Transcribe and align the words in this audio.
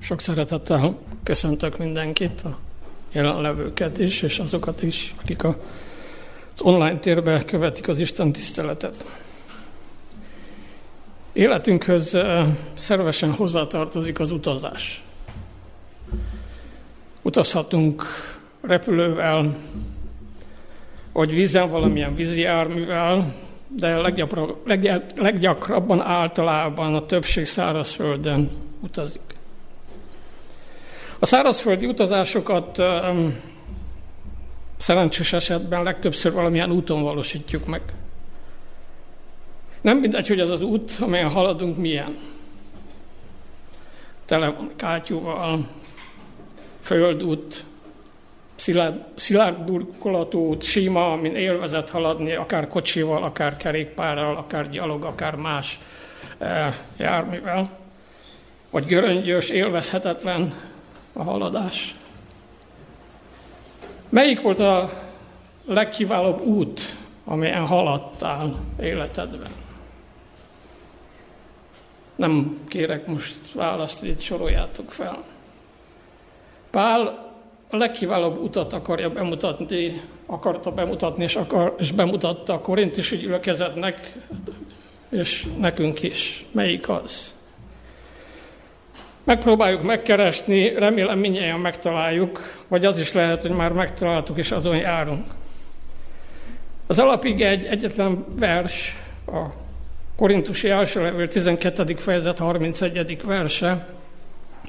Sok 0.00 0.20
szeretettel 0.20 0.98
köszöntök 1.22 1.78
mindenkit, 1.78 2.40
a 2.40 2.58
jelenlevőket 3.12 3.98
is, 3.98 4.22
és 4.22 4.38
azokat 4.38 4.82
is, 4.82 5.14
akik 5.22 5.44
a, 5.44 5.56
az 6.54 6.60
online 6.60 6.98
térbe 6.98 7.44
követik 7.44 7.88
az 7.88 7.98
Isten 7.98 8.32
tiszteletet. 8.32 9.04
Életünkhöz 11.32 12.18
szervesen 12.78 13.32
hozzátartozik 13.32 14.20
az 14.20 14.32
utazás. 14.32 15.02
Utazhatunk 17.22 18.04
repülővel, 18.60 19.56
vagy 21.12 21.34
vízen 21.34 21.70
valamilyen 21.70 22.14
vízi 22.14 22.40
járművel, 22.40 23.34
de 23.68 23.96
leggyakrabban 25.16 26.00
általában 26.00 26.94
a 26.94 27.06
többség 27.06 27.46
szárazföldön 27.46 28.50
utazik. 28.80 29.25
A 31.18 31.26
szárazföldi 31.26 31.86
utazásokat 31.86 32.78
um, 32.78 33.40
szerencsés 34.76 35.32
esetben 35.32 35.82
legtöbbször 35.82 36.32
valamilyen 36.32 36.70
úton 36.70 37.02
valósítjuk 37.02 37.66
meg. 37.66 37.82
Nem 39.80 39.98
mindegy, 39.98 40.28
hogy 40.28 40.40
az 40.40 40.50
az 40.50 40.60
út, 40.60 40.98
amelyen 41.00 41.30
haladunk, 41.30 41.76
milyen. 41.76 42.16
Tele 44.24 44.46
van 44.48 44.70
kátyúval, 44.76 45.68
földút, 46.80 47.64
szilárd, 48.56 49.04
szilárd 49.14 49.58
burkolatú 49.58 50.38
út, 50.38 50.62
sima, 50.62 51.12
amin 51.12 51.34
élvezet 51.34 51.90
haladni, 51.90 52.34
akár 52.34 52.68
kocsival, 52.68 53.22
akár 53.22 53.56
kerékpárral, 53.56 54.36
akár 54.36 54.70
gyalog, 54.70 55.04
akár 55.04 55.34
más 55.34 55.80
e, 56.38 56.78
járművel. 56.96 57.70
Vagy 58.70 58.86
göröngyös, 58.86 59.48
élvezhetetlen 59.48 60.54
a 61.16 61.22
haladás. 61.22 61.94
Melyik 64.08 64.40
volt 64.40 64.58
a 64.58 64.90
legkiválóbb 65.64 66.40
út, 66.40 66.80
amelyen 67.24 67.66
haladtál 67.66 68.60
életedben? 68.80 69.50
Nem 72.16 72.60
kérek 72.68 73.06
most 73.06 73.52
választ, 73.52 74.02
itt 74.02 74.20
soroljátok 74.20 74.90
fel. 74.90 75.24
Pál 76.70 77.24
a 77.70 77.76
legkiválóbb 77.76 78.38
utat 78.38 78.72
akarja 78.72 79.10
bemutatni, 79.10 80.02
akarta 80.26 80.72
bemutatni, 80.72 81.24
és, 81.24 81.36
akar, 81.36 81.74
és 81.78 81.92
bemutatta 81.92 82.52
a 82.52 82.60
korintusi 82.60 83.16
gyülekezetnek, 83.16 84.16
és 85.10 85.46
nekünk 85.58 86.02
is. 86.02 86.46
Melyik 86.52 86.88
az? 86.88 87.35
Megpróbáljuk 89.26 89.82
megkeresni, 89.82 90.74
remélem 90.74 91.18
mindjárt 91.18 91.62
megtaláljuk, 91.62 92.40
vagy 92.68 92.84
az 92.84 93.00
is 93.00 93.12
lehet, 93.12 93.40
hogy 93.40 93.50
már 93.50 93.72
megtaláltuk, 93.72 94.38
és 94.38 94.50
azon 94.50 94.76
járunk. 94.76 95.24
Az 96.86 96.98
alapig 96.98 97.40
egy 97.40 97.64
egyetlen 97.64 98.24
vers, 98.38 98.96
a 99.26 99.40
Korintusi 100.16 100.70
első 100.70 101.02
levél 101.02 101.28
12. 101.28 101.94
fejezet 101.94 102.38
31. 102.38 103.22
verse, 103.24 103.88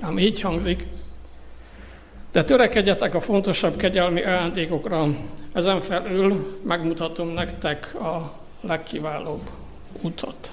ami 0.02 0.22
így 0.22 0.42
hangzik. 0.42 0.86
De 2.32 2.44
törekedjetek 2.44 3.16
a 3.16 3.22
fontosabb 3.22 3.76
kegyelmi 3.76 4.24
ajándékokra, 4.24 5.08
ezen 5.54 5.82
felül 5.82 6.60
megmutatom 6.64 7.28
nektek 7.28 7.96
a 7.96 8.34
legkiválóbb 8.62 9.50
utat. 10.02 10.52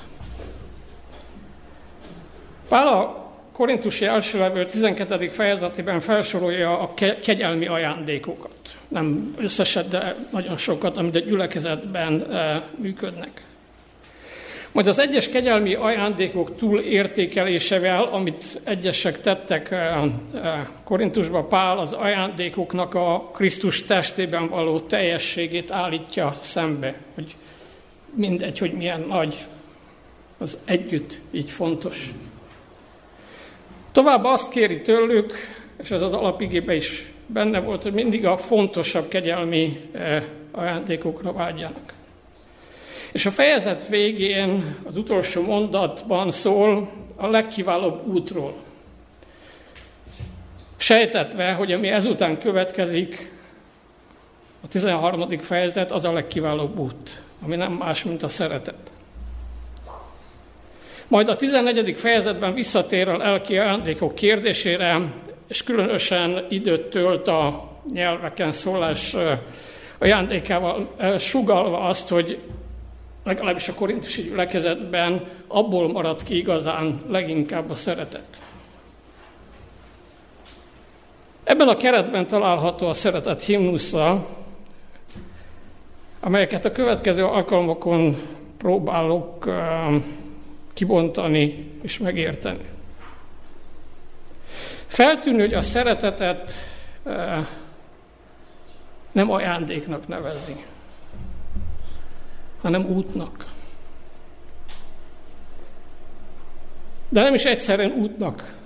Pál 2.69 2.87
a 2.87 3.24
Korintusi 3.55 4.05
első 4.05 4.39
levél 4.39 4.67
12. 4.67 5.29
fejezetében 5.29 6.01
felsorolja 6.01 6.79
a 6.79 6.95
kegyelmi 7.23 7.67
ajándékokat. 7.67 8.77
Nem 8.89 9.35
összeset, 9.39 9.89
de 9.89 10.17
nagyon 10.33 10.57
sokat, 10.57 10.97
amit 10.97 11.15
a 11.15 11.19
gyülekezetben 11.19 12.33
eh, 12.33 12.63
működnek. 12.77 13.45
Majd 14.73 14.87
az 14.87 14.99
egyes 14.99 15.29
kegyelmi 15.29 15.75
ajándékok 15.75 16.57
túl 16.57 16.81
értékelésevel, 16.81 18.03
amit 18.03 18.61
egyesek 18.65 19.21
tettek 19.21 19.71
eh, 19.71 20.03
eh, 20.03 20.11
Korintusba, 20.85 21.43
Pál 21.43 21.79
az 21.79 21.93
ajándékoknak 21.93 22.95
a 22.95 23.31
Krisztus 23.35 23.85
testében 23.85 24.49
való 24.49 24.81
teljességét 24.81 25.71
állítja 25.71 26.35
szembe, 26.41 26.95
hogy 27.15 27.35
mindegy, 28.15 28.59
hogy 28.59 28.73
milyen 28.73 29.05
nagy, 29.09 29.37
az 30.39 30.59
együtt 30.65 31.21
így 31.31 31.51
fontos. 31.51 32.11
Tovább 33.95 34.25
azt 34.25 34.49
kéri 34.51 34.81
tőlük, 34.81 35.33
és 35.83 35.91
ez 35.91 36.03
az 36.03 36.13
alapigébe 36.13 36.75
is 36.75 37.13
benne 37.27 37.61
volt, 37.61 37.83
hogy 37.83 37.93
mindig 37.93 38.27
a 38.27 38.37
fontosabb 38.37 39.09
kegyelmi 39.09 39.81
eh, 39.93 40.25
ajándékokra 40.51 41.33
vágyjanak. 41.33 41.95
És 43.13 43.27
a 43.27 43.31
fejezet 43.31 43.89
végén, 43.89 44.77
az 44.85 44.97
utolsó 44.97 45.43
mondatban 45.43 46.31
szól 46.31 46.91
a 47.17 47.27
legkiválóbb 47.27 48.07
útról. 48.07 48.55
Sejtetve, 50.77 51.53
hogy 51.53 51.73
ami 51.73 51.89
ezután 51.89 52.39
következik, 52.39 53.33
a 54.61 54.69
13. 54.69 55.29
fejezet 55.29 55.91
az 55.91 56.05
a 56.05 56.13
legkiválóbb 56.13 56.79
út, 56.79 57.23
ami 57.45 57.57
nem 57.57 57.73
más, 57.73 58.05
mint 58.05 58.23
a 58.23 58.29
szeretet. 58.29 58.94
Majd 61.09 61.29
a 61.29 61.37
14. 61.37 61.97
fejezetben 61.97 62.55
visszatér 62.55 63.09
a 63.09 63.17
lelki 63.17 63.59
ajándékok 63.59 64.15
kérdésére, 64.15 65.13
és 65.49 65.63
különösen 65.63 66.47
időt 66.49 66.91
tölt 66.91 67.29
a 67.29 67.71
nyelveken 67.93 68.53
szólás 68.53 69.17
ajándékával, 69.99 70.95
sugalva 71.19 71.79
azt, 71.79 72.09
hogy 72.09 72.41
legalábbis 73.25 73.69
a 73.69 73.75
korintusi 73.75 74.23
gyülekezetben 74.23 75.25
abból 75.49 75.93
maradt 75.93 76.23
ki 76.23 76.37
igazán 76.37 77.03
leginkább 77.09 77.71
a 77.71 77.75
szeretet. 77.75 78.27
Ebben 81.45 81.69
a 81.69 81.77
keretben 81.77 82.27
található 82.27 82.89
a 82.89 82.95
szeretet 82.95 83.43
himnusza, 83.43 84.29
amelyeket 86.21 86.65
a 86.65 86.73
következő 86.73 87.25
alkalmakon 87.25 88.17
próbálok 88.59 89.49
kibontani 90.75 91.71
és 91.83 91.99
megérteni. 91.99 92.65
Feltűnő, 94.87 95.41
hogy 95.41 95.55
a 95.55 95.63
szeretetet 95.63 96.53
nem 99.13 99.31
ajándéknak 99.31 100.09
nevezi 100.09 100.65
hanem 102.65 102.87
útnak. 102.87 103.53
De 107.09 107.21
nem 107.21 107.35
is 107.35 107.45
egyszerűen 107.45 107.93
útnak 107.93 108.57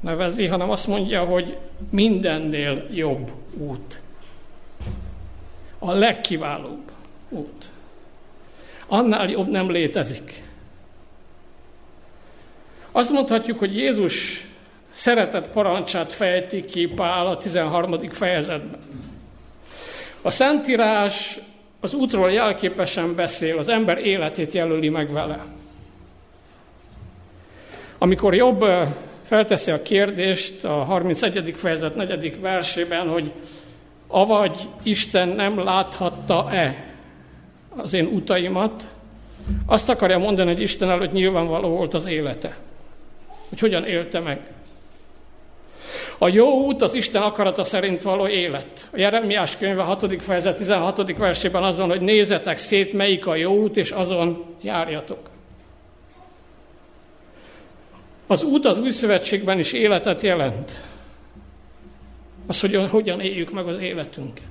nevezi, 0.00 0.46
hanem 0.46 0.70
azt 0.70 0.86
mondja, 0.86 1.24
hogy 1.24 1.58
mindennél 1.90 2.86
jobb 2.90 3.32
út. 3.58 4.00
A 5.78 5.92
legkiválóbb 5.92 6.90
út. 7.28 7.70
Annál 8.86 9.28
jobb 9.28 9.50
nem 9.50 9.70
létezik. 9.70 10.44
Azt 12.92 13.10
mondhatjuk, 13.10 13.58
hogy 13.58 13.76
Jézus 13.76 14.46
szeretett 14.90 15.48
parancsát 15.48 16.12
fejti 16.12 16.64
ki 16.64 16.86
Pál 16.86 17.26
a 17.26 17.36
13. 17.36 17.98
fejezetben. 18.10 18.80
A 20.22 20.30
Szentírás 20.30 21.38
az 21.80 21.94
útról 21.94 22.30
jelképesen 22.30 23.14
beszél, 23.14 23.58
az 23.58 23.68
ember 23.68 23.98
életét 23.98 24.52
jelöli 24.52 24.88
meg 24.88 25.12
vele. 25.12 25.44
Amikor 27.98 28.34
Jobb 28.34 28.64
felteszi 29.22 29.70
a 29.70 29.82
kérdést 29.82 30.64
a 30.64 30.72
31. 30.72 31.54
fejezet 31.56 31.96
4. 31.96 32.40
versében, 32.40 33.08
hogy 33.08 33.32
avagy 34.06 34.68
Isten 34.82 35.28
nem 35.28 35.64
láthatta-e 35.64 36.84
az 37.76 37.92
én 37.92 38.06
utaimat, 38.06 38.86
azt 39.66 39.88
akarja 39.88 40.18
mondani, 40.18 40.52
hogy 40.52 40.62
Isten 40.62 40.90
előtt 40.90 41.12
nyilvánvaló 41.12 41.68
volt 41.68 41.94
az 41.94 42.06
élete. 42.06 42.56
Hogy 43.52 43.60
hogyan 43.60 43.84
élte 43.84 44.20
meg. 44.20 44.40
A 46.18 46.28
jó 46.28 46.64
út 46.64 46.82
az 46.82 46.94
Isten 46.94 47.22
akarata 47.22 47.64
szerint 47.64 48.02
való 48.02 48.26
élet. 48.26 48.88
A 48.92 48.98
Jeremiás 48.98 49.56
könyve 49.56 49.82
6. 49.82 50.22
fejezet 50.22 50.56
16. 50.56 51.16
versében 51.16 51.62
az 51.62 51.76
van, 51.76 51.88
hogy 51.88 52.00
nézzetek 52.00 52.56
szét, 52.56 52.92
melyik 52.92 53.26
a 53.26 53.34
jó 53.34 53.56
út, 53.56 53.76
és 53.76 53.90
azon 53.90 54.44
járjatok. 54.62 55.30
Az 58.26 58.42
út 58.42 58.64
az 58.64 58.78
új 58.78 58.90
szövetségben 58.90 59.58
is 59.58 59.72
életet 59.72 60.20
jelent. 60.20 60.70
Az, 62.46 62.60
hogy 62.60 62.86
hogyan 62.90 63.20
éljük 63.20 63.52
meg 63.52 63.66
az 63.66 63.78
életünket. 63.78 64.46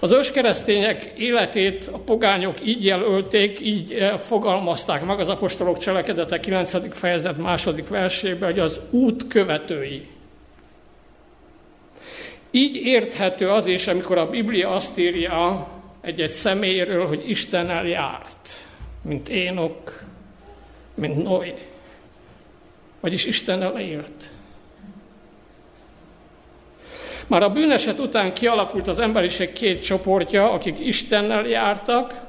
Az 0.00 0.12
őskeresztények 0.12 1.12
életét 1.16 1.88
a 1.92 1.98
pogányok 1.98 2.66
így 2.66 2.84
jelölték, 2.84 3.60
így 3.60 3.92
eh, 3.92 4.18
fogalmazták 4.18 5.04
meg 5.04 5.20
az 5.20 5.28
apostolok 5.28 5.78
cselekedete 5.78 6.40
9. 6.40 6.96
fejezet 6.98 7.38
második 7.38 7.88
versében, 7.88 8.50
hogy 8.50 8.58
az 8.58 8.80
út 8.90 9.26
követői. 9.26 10.06
Így 12.50 12.76
érthető 12.76 13.48
az 13.48 13.66
is, 13.66 13.86
amikor 13.86 14.18
a 14.18 14.30
Biblia 14.30 14.70
azt 14.70 14.98
írja 14.98 15.68
egy-egy 16.00 16.30
személyről, 16.30 17.06
hogy 17.06 17.30
Istennel 17.30 17.86
járt, 17.86 18.66
mint 19.02 19.28
Énok, 19.28 20.02
mint 20.94 21.22
Noé. 21.22 21.54
Vagyis 23.00 23.24
Istennel 23.24 23.78
élt. 23.78 24.30
Már 27.28 27.42
a 27.42 27.50
bűneset 27.50 27.98
után 27.98 28.34
kialakult 28.34 28.86
az 28.86 28.98
emberiség 28.98 29.52
két 29.52 29.84
csoportja, 29.84 30.50
akik 30.50 30.78
Istennel 30.78 31.46
jártak, 31.46 32.20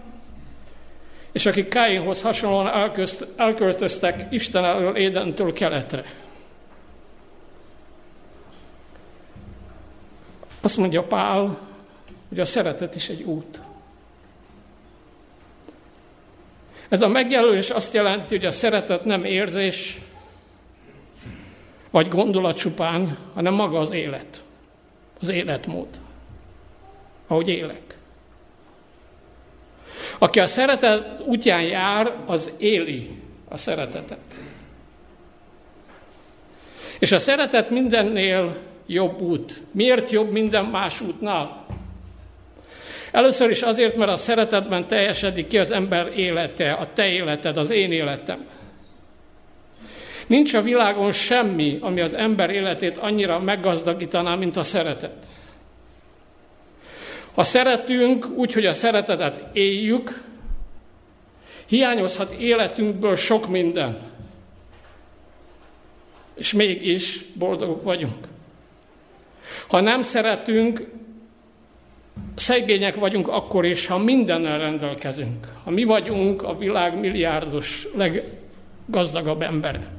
és 1.31 1.45
akik 1.45 1.67
Káinhoz 1.67 2.21
hasonlóan 2.21 2.93
elköltöztek 3.35 4.25
Isten 4.29 4.65
elől 4.65 4.95
Édentől 4.95 5.53
keletre. 5.53 6.05
Azt 10.61 10.77
mondja 10.77 11.03
Pál, 11.03 11.57
hogy 12.29 12.39
a 12.39 12.45
szeretet 12.45 12.95
is 12.95 13.09
egy 13.09 13.21
út. 13.21 13.61
Ez 16.89 17.01
a 17.01 17.07
megjelölés 17.07 17.69
azt 17.69 17.93
jelenti, 17.93 18.35
hogy 18.35 18.45
a 18.45 18.51
szeretet 18.51 19.05
nem 19.05 19.23
érzés, 19.23 20.01
vagy 21.89 22.07
gondolat 22.07 22.57
csupán, 22.57 23.17
hanem 23.33 23.53
maga 23.53 23.79
az 23.79 23.91
élet 23.91 24.43
az 25.21 25.29
életmód, 25.29 25.87
ahogy 27.27 27.49
élek. 27.49 27.97
Aki 30.19 30.39
a 30.39 30.47
szeretet 30.47 31.21
útján 31.25 31.61
jár, 31.61 32.13
az 32.25 32.53
éli 32.57 33.21
a 33.47 33.57
szeretetet. 33.57 34.39
És 36.99 37.11
a 37.11 37.19
szeretet 37.19 37.69
mindennél 37.69 38.57
jobb 38.85 39.21
út. 39.21 39.61
Miért 39.71 40.09
jobb 40.09 40.31
minden 40.31 40.65
más 40.65 41.01
útnál? 41.01 41.65
Először 43.11 43.49
is 43.49 43.61
azért, 43.61 43.95
mert 43.95 44.11
a 44.11 44.17
szeretetben 44.17 44.87
teljesedik 44.87 45.47
ki 45.47 45.57
az 45.57 45.71
ember 45.71 46.11
élete, 46.15 46.71
a 46.71 46.87
te 46.93 47.07
életed, 47.07 47.57
az 47.57 47.69
én 47.69 47.91
életem. 47.91 48.45
Nincs 50.29 50.53
a 50.53 50.61
világon 50.61 51.11
semmi, 51.11 51.77
ami 51.81 52.01
az 52.01 52.13
ember 52.13 52.49
életét 52.49 52.97
annyira 52.97 53.39
meggazdagítaná, 53.39 54.35
mint 54.35 54.57
a 54.57 54.63
szeretet. 54.63 55.27
Ha 57.33 57.43
szeretünk 57.43 58.27
úgy, 58.35 58.53
hogy 58.53 58.65
a 58.65 58.73
szeretetet 58.73 59.55
éljük, 59.55 60.23
hiányozhat 61.65 62.31
életünkből 62.31 63.15
sok 63.15 63.47
minden. 63.47 63.99
És 66.35 66.53
mégis 66.53 67.25
boldogok 67.33 67.83
vagyunk. 67.83 68.27
Ha 69.67 69.79
nem 69.79 70.01
szeretünk, 70.01 70.91
szegények 72.35 72.95
vagyunk 72.95 73.27
akkor 73.27 73.65
is, 73.65 73.87
ha 73.87 73.97
mindennel 73.97 74.59
rendelkezünk. 74.59 75.47
Ha 75.63 75.69
mi 75.69 75.83
vagyunk 75.83 76.43
a 76.43 76.57
világ 76.57 76.99
milliárdos 76.99 77.87
leggazdagabb 77.95 79.41
embere. 79.41 79.97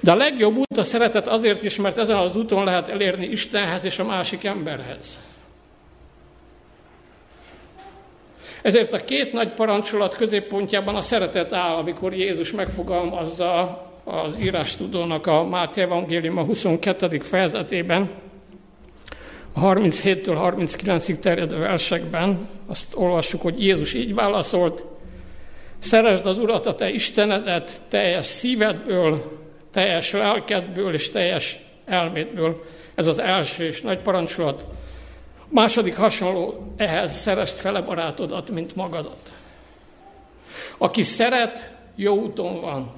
De 0.00 0.10
a 0.10 0.14
legjobb 0.14 0.56
út 0.56 0.76
a 0.76 0.84
szeretet 0.84 1.26
azért 1.26 1.62
is, 1.62 1.76
mert 1.76 1.98
ezen 1.98 2.16
az 2.16 2.36
úton 2.36 2.64
lehet 2.64 2.88
elérni 2.88 3.26
Istenhez 3.26 3.84
és 3.84 3.98
a 3.98 4.04
másik 4.04 4.44
emberhez. 4.44 5.20
Ezért 8.62 8.92
a 8.92 9.04
két 9.04 9.32
nagy 9.32 9.48
parancsolat 9.48 10.16
középpontjában 10.16 10.94
a 10.94 11.02
szeretet 11.02 11.52
áll, 11.52 11.74
amikor 11.74 12.14
Jézus 12.14 12.52
megfogalmazza 12.52 13.82
az 14.04 14.36
írástudónak 14.40 15.26
a 15.26 15.44
Máté 15.44 15.80
Evangélium 15.80 16.38
a 16.38 16.44
22. 16.44 17.18
fejezetében, 17.18 18.10
a 19.52 19.60
37-től 19.60 20.54
39-ig 20.56 21.18
terjedő 21.18 21.58
versekben 21.58 22.48
azt 22.66 22.94
olvassuk, 22.94 23.42
hogy 23.42 23.64
Jézus 23.64 23.94
így 23.94 24.14
válaszolt, 24.14 24.84
Szeresd 25.82 26.26
az 26.26 26.38
Urat, 26.38 26.66
a 26.66 26.74
te 26.74 26.90
Istenedet 26.90 27.80
teljes 27.88 28.26
szívedből, 28.26 29.41
teljes 29.72 30.12
lelkedből 30.12 30.94
és 30.94 31.10
teljes 31.10 31.58
elmédből. 31.84 32.64
Ez 32.94 33.06
az 33.06 33.18
első 33.18 33.64
és 33.64 33.80
nagy 33.80 33.98
parancsolat. 33.98 34.64
Második 35.48 35.96
hasonló 35.96 36.72
ehhez 36.76 37.12
szerest 37.12 37.54
fele 37.54 37.80
barátodat, 37.80 38.50
mint 38.50 38.76
magadat. 38.76 39.32
Aki 40.78 41.02
szeret, 41.02 41.70
jó 41.94 42.16
úton 42.16 42.60
van. 42.60 42.92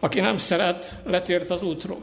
Aki 0.00 0.20
nem 0.20 0.36
szeret, 0.36 0.94
letért 1.04 1.50
az 1.50 1.62
útról. 1.62 2.02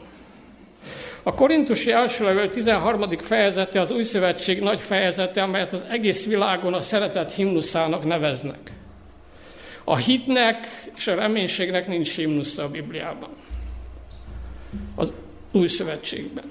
A 1.22 1.34
Korintusi 1.34 1.92
első 1.92 2.24
levél 2.24 2.48
13. 2.48 3.08
fejezete 3.18 3.80
az 3.80 3.90
Új 3.90 4.02
Szövetség 4.02 4.60
nagy 4.60 4.80
fejezete, 4.80 5.42
amelyet 5.42 5.72
az 5.72 5.84
egész 5.88 6.26
világon 6.26 6.74
a 6.74 6.80
szeretet 6.80 7.32
himnuszának 7.32 8.04
neveznek. 8.04 8.72
A 9.84 9.96
hitnek 9.96 10.66
és 10.96 11.06
a 11.06 11.14
reménységnek 11.14 11.88
nincs 11.88 12.14
himnusza 12.14 12.62
a 12.62 12.70
Bibliában. 12.70 13.30
Az 14.94 15.12
új 15.52 15.66
szövetségben. 15.66 16.50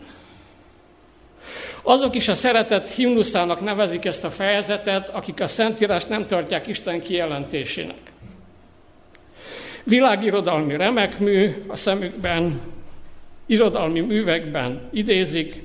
Azok 1.81 2.15
is 2.15 2.27
a 2.27 2.35
szeretet 2.35 2.87
himnuszának 2.87 3.61
nevezik 3.61 4.05
ezt 4.05 4.23
a 4.23 4.31
fejezetet, 4.31 5.09
akik 5.09 5.41
a 5.41 5.47
Szentírást 5.47 6.09
nem 6.09 6.27
tartják 6.27 6.67
Isten 6.67 7.01
kijelentésének. 7.01 8.11
Világirodalmi 9.83 10.75
remekmű 10.75 11.63
a 11.67 11.75
szemükben, 11.75 12.61
irodalmi 13.45 13.99
művekben 13.99 14.89
idézik, 14.91 15.63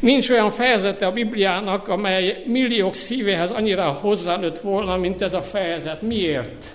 Nincs 0.00 0.30
olyan 0.30 0.50
fejezete 0.50 1.06
a 1.06 1.12
Bibliának, 1.12 1.88
amely 1.88 2.42
milliók 2.46 2.94
szívéhez 2.94 3.50
annyira 3.50 3.92
hozzánőtt 3.92 4.58
volna, 4.58 4.96
mint 4.96 5.22
ez 5.22 5.34
a 5.34 5.42
fejezet. 5.42 6.02
Miért? 6.02 6.74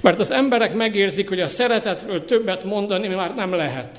Mert 0.00 0.18
az 0.18 0.30
emberek 0.30 0.74
megérzik, 0.74 1.28
hogy 1.28 1.40
a 1.40 1.48
szeretetről 1.48 2.24
többet 2.24 2.64
mondani 2.64 3.08
már 3.08 3.34
nem 3.34 3.52
lehet. 3.52 3.98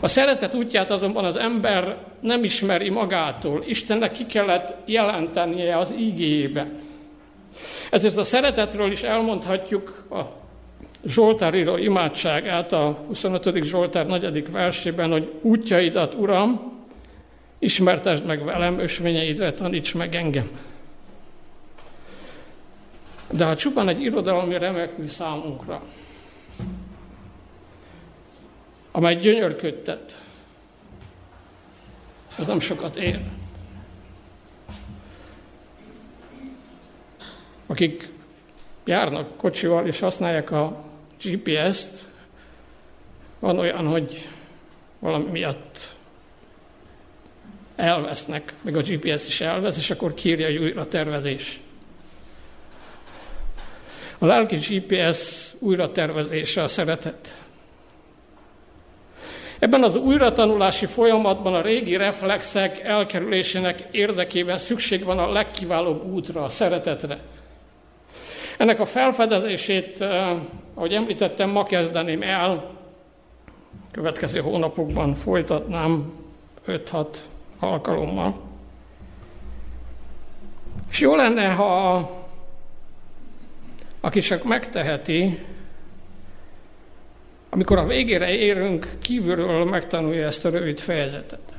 A 0.00 0.08
szeretet 0.08 0.54
útját 0.54 0.90
azonban 0.90 1.24
az 1.24 1.36
ember 1.36 1.96
nem 2.20 2.44
ismeri 2.44 2.88
magától. 2.88 3.64
Istennek 3.66 4.12
ki 4.12 4.26
kellett 4.26 4.74
jelentenie 4.84 5.78
az 5.78 5.94
ígéjében. 5.98 6.80
Ezért 7.90 8.16
a 8.16 8.24
szeretetről 8.24 8.90
is 8.90 9.02
elmondhatjuk 9.02 10.06
a 10.10 10.45
Zsoltár 11.06 11.54
író 11.54 11.76
imádságát 11.76 12.72
a 12.72 12.98
25. 13.06 13.64
Zsoltár 13.64 14.06
4. 14.06 14.50
versében, 14.50 15.10
hogy 15.10 15.32
útjaidat, 15.40 16.14
Uram, 16.14 16.72
ismertesd 17.58 18.24
meg 18.24 18.44
velem, 18.44 18.78
ösvényeidre 18.78 19.52
taníts 19.52 19.94
meg 19.94 20.14
engem. 20.14 20.50
De 23.30 23.44
ha 23.44 23.56
csupán 23.56 23.88
egy 23.88 24.00
irodalmi 24.00 24.58
remekmű 24.58 25.08
számunkra, 25.08 25.82
amely 28.90 29.16
gyönyörködtet, 29.16 30.20
az 32.38 32.46
nem 32.46 32.60
sokat 32.60 32.96
ér. 32.96 33.20
Akik 37.66 38.08
járnak 38.84 39.36
kocsival 39.36 39.86
és 39.86 40.00
használják 40.00 40.50
a 40.50 40.84
GPS-t, 41.22 42.08
van 43.38 43.58
olyan, 43.58 43.86
hogy 43.86 44.28
valami 44.98 45.30
miatt 45.30 45.94
elvesznek, 47.76 48.54
meg 48.60 48.76
a 48.76 48.80
GPS 48.80 49.26
is 49.26 49.40
elvesz, 49.40 49.78
és 49.78 49.90
akkor 49.90 50.14
kírja, 50.14 50.46
hogy 50.46 50.56
újra 50.56 50.88
tervezés. 50.88 51.60
A 54.18 54.26
lelki 54.26 54.56
GPS 54.56 55.52
újra 55.58 55.90
tervezése 55.90 56.62
a 56.62 56.68
szeretet. 56.68 57.34
Ebben 59.58 59.82
az 59.82 59.96
újratanulási 59.96 60.86
folyamatban 60.86 61.54
a 61.54 61.60
régi 61.60 61.96
reflexek 61.96 62.80
elkerülésének 62.80 63.84
érdekében 63.90 64.58
szükség 64.58 65.04
van 65.04 65.18
a 65.18 65.32
legkiválóbb 65.32 66.12
útra, 66.12 66.42
a 66.42 66.48
szeretetre. 66.48 67.18
Ennek 68.56 68.80
a 68.80 68.86
felfedezését, 68.86 70.00
eh, 70.00 70.36
ahogy 70.76 70.92
említettem, 70.92 71.50
ma 71.50 71.64
kezdeném 71.64 72.22
el, 72.22 72.70
következő 73.90 74.40
hónapokban 74.40 75.14
folytatnám 75.14 76.12
5-6 76.66 77.06
alkalommal. 77.58 78.40
És 80.90 81.00
jó 81.00 81.14
lenne, 81.14 81.52
ha 81.52 81.96
aki 84.00 84.20
csak 84.20 84.44
megteheti, 84.44 85.44
amikor 87.50 87.78
a 87.78 87.86
végére 87.86 88.34
érünk, 88.34 88.96
kívülről 89.00 89.64
megtanulja 89.64 90.26
ezt 90.26 90.44
a 90.44 90.50
rövid 90.50 90.78
fejezetet. 90.78 91.52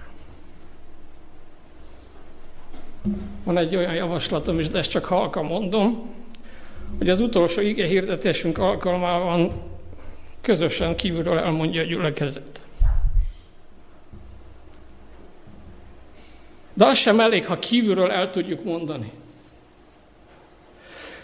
Van 3.43 3.57
egy 3.57 3.75
olyan 3.75 3.93
javaslatom 3.93 4.59
is, 4.59 4.67
de 4.67 4.77
ezt 4.77 4.89
csak 4.89 5.05
halka 5.05 5.41
mondom, 5.41 6.16
hogy 6.97 7.09
az 7.09 7.21
utolsó 7.21 7.61
ige 7.61 7.85
hirdetésünk 7.85 8.57
alkalmával 8.57 9.65
közösen 10.41 10.95
kívülről 10.95 11.37
elmondja 11.37 11.81
a 11.81 11.85
gyülekezet. 11.85 12.61
De 16.73 16.85
az 16.85 16.97
sem 16.97 17.19
elég, 17.19 17.45
ha 17.45 17.59
kívülről 17.59 18.11
el 18.11 18.29
tudjuk 18.29 18.63
mondani. 18.63 19.11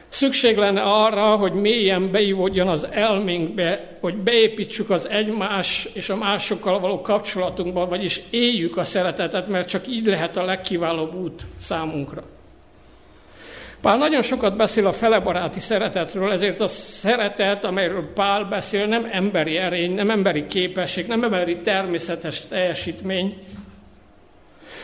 Szükség 0.10 0.58
lenne 0.58 0.82
arra, 0.82 1.36
hogy 1.36 1.53
mélyen 1.53 2.12
beívódjon 2.12 2.67
az 2.67 2.88
elménkbe, 2.91 3.98
hogy 4.00 4.15
beépítsük 4.15 4.89
az 4.89 5.10
egymás 5.10 5.89
és 5.93 6.10
a 6.10 6.15
másokkal 6.15 6.79
való 6.79 7.01
kapcsolatunkba, 7.01 7.88
vagyis 7.88 8.22
éljük 8.29 8.77
a 8.77 8.84
szeretetet, 8.84 9.48
mert 9.48 9.70
csak 9.70 9.88
így 9.88 10.05
lehet 10.05 10.38
a 10.38 10.46
legkiválóbb 10.46 11.15
út 11.15 11.46
számunkra. 11.55 12.24
Pál 13.83 13.97
nagyon 13.97 14.21
sokat 14.21 14.55
beszél 14.55 14.87
a 14.87 14.93
felebaráti 14.93 15.59
szeretetről, 15.59 16.31
ezért 16.31 16.59
a 16.59 16.67
szeretet, 16.67 17.63
amelyről 17.63 18.13
Pál 18.13 18.43
beszél, 18.43 18.85
nem 18.85 19.07
emberi 19.11 19.57
erény, 19.57 19.93
nem 19.93 20.09
emberi 20.09 20.47
képesség, 20.47 21.07
nem 21.07 21.23
emberi 21.23 21.57
természetes 21.57 22.47
teljesítmény, 22.47 23.37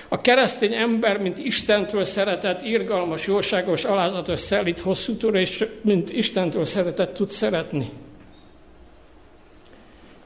a 0.08 0.22
keresztény 0.22 0.74
ember, 0.74 1.18
mint 1.18 1.38
Istentől 1.38 2.03
szeretett, 2.03 2.65
irgalmas, 2.65 3.27
jóságos, 3.27 3.86
alázatos, 3.86 4.39
szelít, 4.39 4.79
hosszú 4.79 5.15
túl, 5.15 5.36
és 5.36 5.65
mint 5.82 6.12
Istentől 6.12 6.65
szeretett 6.65 7.13
tud 7.13 7.29
szeretni. 7.29 7.89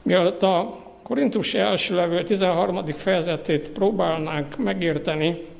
Mielőtt 0.02 0.42
a 0.42 0.82
Korintusi 1.02 1.58
első 1.58 1.94
levél 1.94 2.22
13. 2.22 2.84
fejezetét 2.86 3.68
próbálnánk 3.68 4.56
megérteni, 4.56 5.52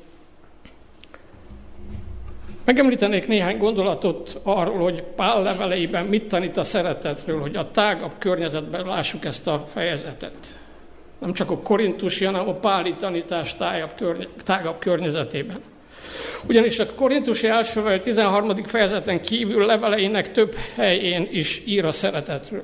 Megemlítenék 2.65 3.27
néhány 3.27 3.57
gondolatot 3.57 4.39
arról, 4.43 4.77
hogy 4.77 5.03
Pál 5.03 5.43
leveleiben 5.43 6.05
mit 6.05 6.27
tanít 6.27 6.57
a 6.57 6.63
szeretetről, 6.63 7.41
hogy 7.41 7.55
a 7.55 7.71
tágabb 7.71 8.13
környezetben 8.17 8.85
lássuk 8.85 9.25
ezt 9.25 9.47
a 9.47 9.67
fejezetet 9.73 10.57
nem 11.19 11.33
csak 11.33 11.51
a 11.51 11.57
korintusi, 11.57 12.25
hanem 12.25 12.47
a 12.47 12.53
páli 12.53 12.93
tanítás 12.93 13.55
tágabb, 13.55 13.95
körny- 13.95 14.27
tágabb 14.43 14.79
környezetében. 14.79 15.61
Ugyanis 16.47 16.79
a 16.79 16.93
korintusi 16.93 17.47
első 17.47 17.99
13. 17.99 18.63
fejezeten 18.63 19.21
kívül 19.21 19.65
leveleinek 19.65 20.31
több 20.31 20.55
helyén 20.75 21.27
is 21.31 21.61
ír 21.65 21.85
a 21.85 21.91
szeretetről. 21.91 22.63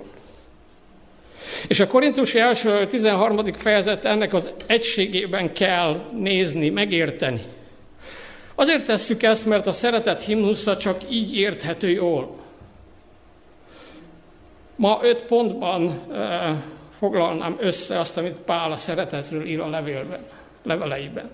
És 1.67 1.79
a 1.79 1.88
korintusi 1.88 2.39
első 2.39 2.86
13. 2.86 3.53
fejezet 3.53 4.05
ennek 4.05 4.34
az 4.34 4.51
egységében 4.65 5.53
kell 5.53 6.01
nézni, 6.17 6.70
megérteni. 6.70 7.41
Azért 8.62 8.86
tesszük 8.86 9.24
ezt, 9.24 9.46
mert 9.46 9.68
a 9.68 9.72
szeretet 9.72 10.24
himnusza 10.24 10.77
csak 10.77 11.01
így 11.10 11.36
érthető 11.36 11.89
jól. 11.89 12.36
Ma 14.75 15.00
öt 15.01 15.24
pontban 15.24 16.01
foglalnám 16.98 17.56
össze 17.60 18.00
azt, 18.00 18.18
amit 18.18 18.36
Pál 18.36 18.72
a 18.72 18.77
szeretetről 18.77 19.46
ír 19.46 19.60
a 19.60 19.70
levélben, 19.70 20.20
leveleiben. 20.63 21.30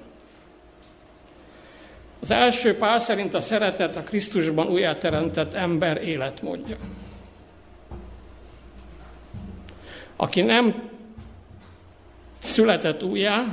Az 2.19 2.31
első 2.31 2.77
Pál 2.77 2.99
szerint 2.99 3.33
a 3.33 3.41
szeretet 3.41 3.95
a 3.95 4.03
Krisztusban 4.03 4.67
újjáteremtett 4.67 5.53
ember 5.53 6.03
életmódja. 6.03 6.75
Aki 10.15 10.41
nem 10.41 10.89
született 12.39 13.03
újjá, 13.03 13.45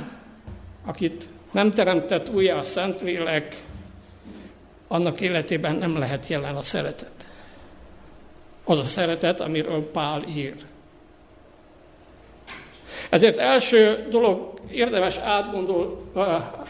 akit 0.85 1.27
nem 1.55 1.73
teremtett 1.73 2.29
újjá 2.29 2.55
a 2.55 2.63
Szentlélek, 2.63 3.55
annak 4.87 5.21
életében 5.21 5.75
nem 5.75 5.97
lehet 5.97 6.27
jelen 6.27 6.55
a 6.55 6.61
szeretet. 6.61 7.27
Az 8.63 8.79
a 8.79 8.85
szeretet, 8.85 9.39
amiről 9.39 9.91
Pál 9.91 10.23
ír. 10.23 10.55
Ezért 13.09 13.37
első 13.37 14.07
dolog 14.09 14.59
érdemes 14.71 15.17
átgondol, 15.17 16.11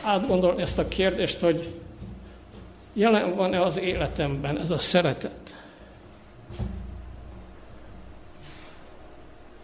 átgondolni 0.03 0.61
ezt 0.61 0.79
a 0.79 0.87
kérdést, 0.87 1.39
hogy 1.39 1.73
jelen 2.93 3.35
van-e 3.35 3.61
az 3.61 3.77
életemben 3.77 4.59
ez 4.59 4.69
a 4.71 4.77
szeretet. 4.77 5.55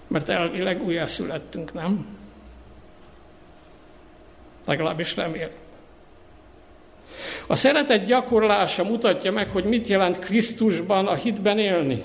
Mert 0.08 0.30
elvileg 0.30 0.84
újjászülettünk, 0.84 1.74
nem? 1.74 2.18
Legalábbis 4.66 5.16
remélem. 5.16 5.61
A 7.52 7.56
szeretet 7.56 8.06
gyakorlása 8.06 8.84
mutatja 8.84 9.32
meg, 9.32 9.50
hogy 9.50 9.64
mit 9.64 9.88
jelent 9.88 10.20
Krisztusban 10.20 11.08
a 11.08 11.14
hitben 11.14 11.60
élni. 11.60 12.04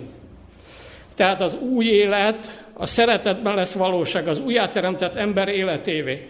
Tehát 1.14 1.40
az 1.40 1.54
új 1.54 1.86
élet, 1.86 2.64
a 2.72 2.86
szeretetben 2.86 3.54
lesz 3.54 3.72
valóság, 3.72 4.28
az 4.28 4.40
újjáteremtett 4.40 5.14
ember 5.14 5.48
életévé. 5.48 6.28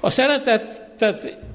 A 0.00 0.10
szeretet, 0.10 0.82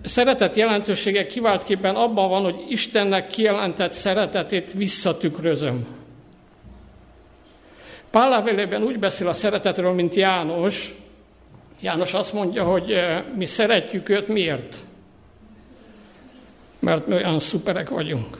szeretet 0.05 0.55
jelentősége 0.55 1.27
kiváltképpen 1.27 1.95
abban 1.95 2.29
van, 2.29 2.43
hogy 2.43 2.63
Istennek 2.67 3.27
kijelentett 3.27 3.91
szeretetét 3.91 4.73
visszatükrözöm. 4.73 5.87
Pál 8.11 8.43
úgy 8.83 8.99
beszél 8.99 9.27
a 9.27 9.33
szeretetről, 9.33 9.93
mint 9.93 10.15
János. 10.15 10.95
János 11.81 12.13
azt 12.13 12.33
mondja, 12.33 12.63
hogy 12.63 12.91
eh, 12.91 13.23
mi 13.35 13.45
szeretjük 13.45 14.09
őt, 14.09 14.27
miért? 14.27 14.87
Mert 16.79 17.07
mi 17.07 17.13
olyan 17.13 17.39
szuperek 17.39 17.89
vagyunk. 17.89 18.37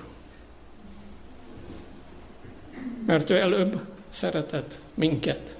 Mert 3.06 3.30
ő 3.30 3.36
előbb 3.36 3.82
szeretett 4.10 4.80
minket. 4.94 5.56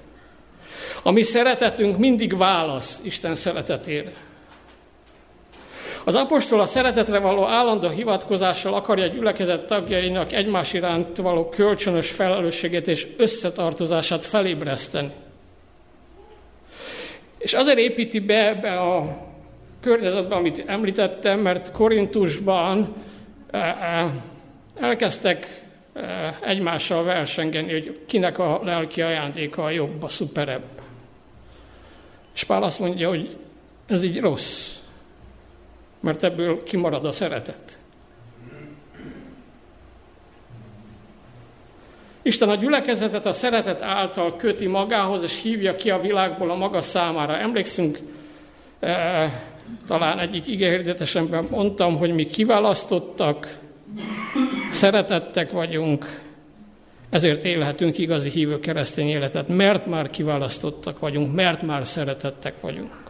A 1.02 1.10
mi 1.10 1.22
szeretetünk 1.22 1.98
mindig 1.98 2.36
válasz 2.36 3.00
Isten 3.02 3.34
szeretetére. 3.34 4.12
Az 6.04 6.14
apostol 6.14 6.60
a 6.60 6.66
szeretetre 6.66 7.18
való 7.18 7.44
állandó 7.44 7.88
hivatkozással 7.88 8.74
akarja 8.74 9.06
gyülekezet 9.06 9.66
tagjainak 9.66 10.32
egymás 10.32 10.72
iránt 10.72 11.16
való 11.16 11.48
kölcsönös 11.48 12.10
felelősséget 12.10 12.88
és 12.88 13.06
összetartozását 13.16 14.26
felébreszteni. 14.26 15.12
És 17.38 17.52
azért 17.52 17.78
építi 17.78 18.18
be 18.18 18.48
ebbe 18.48 18.80
a 18.80 19.18
környezetbe, 19.80 20.34
amit 20.34 20.64
említettem, 20.66 21.40
mert 21.40 21.72
Korintusban 21.72 22.94
eh, 23.50 24.02
eh, 24.02 24.12
elkezdtek 24.80 25.68
egymással 26.40 27.04
versengeni, 27.04 27.72
hogy 27.72 27.98
kinek 28.06 28.38
a 28.38 28.60
lelki 28.64 29.02
ajándéka 29.02 29.64
a 29.64 29.70
jobb, 29.70 30.02
a 30.02 30.08
szuperebb. 30.08 30.62
És 32.34 32.44
Pál 32.44 32.62
azt 32.62 32.78
mondja, 32.78 33.08
hogy 33.08 33.36
ez 33.86 34.02
így 34.02 34.20
rossz, 34.20 34.76
mert 36.00 36.22
ebből 36.22 36.62
kimarad 36.62 37.04
a 37.04 37.12
szeretet. 37.12 37.78
Isten 42.22 42.48
a 42.48 42.54
gyülekezetet 42.54 43.26
a 43.26 43.32
szeretet 43.32 43.82
által 43.82 44.36
köti 44.36 44.66
magához, 44.66 45.22
és 45.22 45.42
hívja 45.42 45.74
ki 45.74 45.90
a 45.90 46.00
világból 46.00 46.50
a 46.50 46.54
maga 46.54 46.80
számára. 46.80 47.36
Emlékszünk, 47.36 47.98
talán 49.86 50.18
egyik 50.18 50.48
igehirdetesemben 50.48 51.46
mondtam, 51.50 51.96
hogy 51.96 52.14
mi 52.14 52.26
kiválasztottak, 52.26 53.58
Szeretettek 54.72 55.50
vagyunk, 55.50 56.20
ezért 57.10 57.44
élhetünk 57.44 57.98
igazi 57.98 58.30
hívő 58.30 58.60
keresztény 58.60 59.08
életet, 59.08 59.48
mert 59.48 59.86
már 59.86 60.10
kiválasztottak 60.10 60.98
vagyunk, 60.98 61.34
mert 61.34 61.62
már 61.62 61.86
szeretettek 61.86 62.54
vagyunk. 62.60 63.08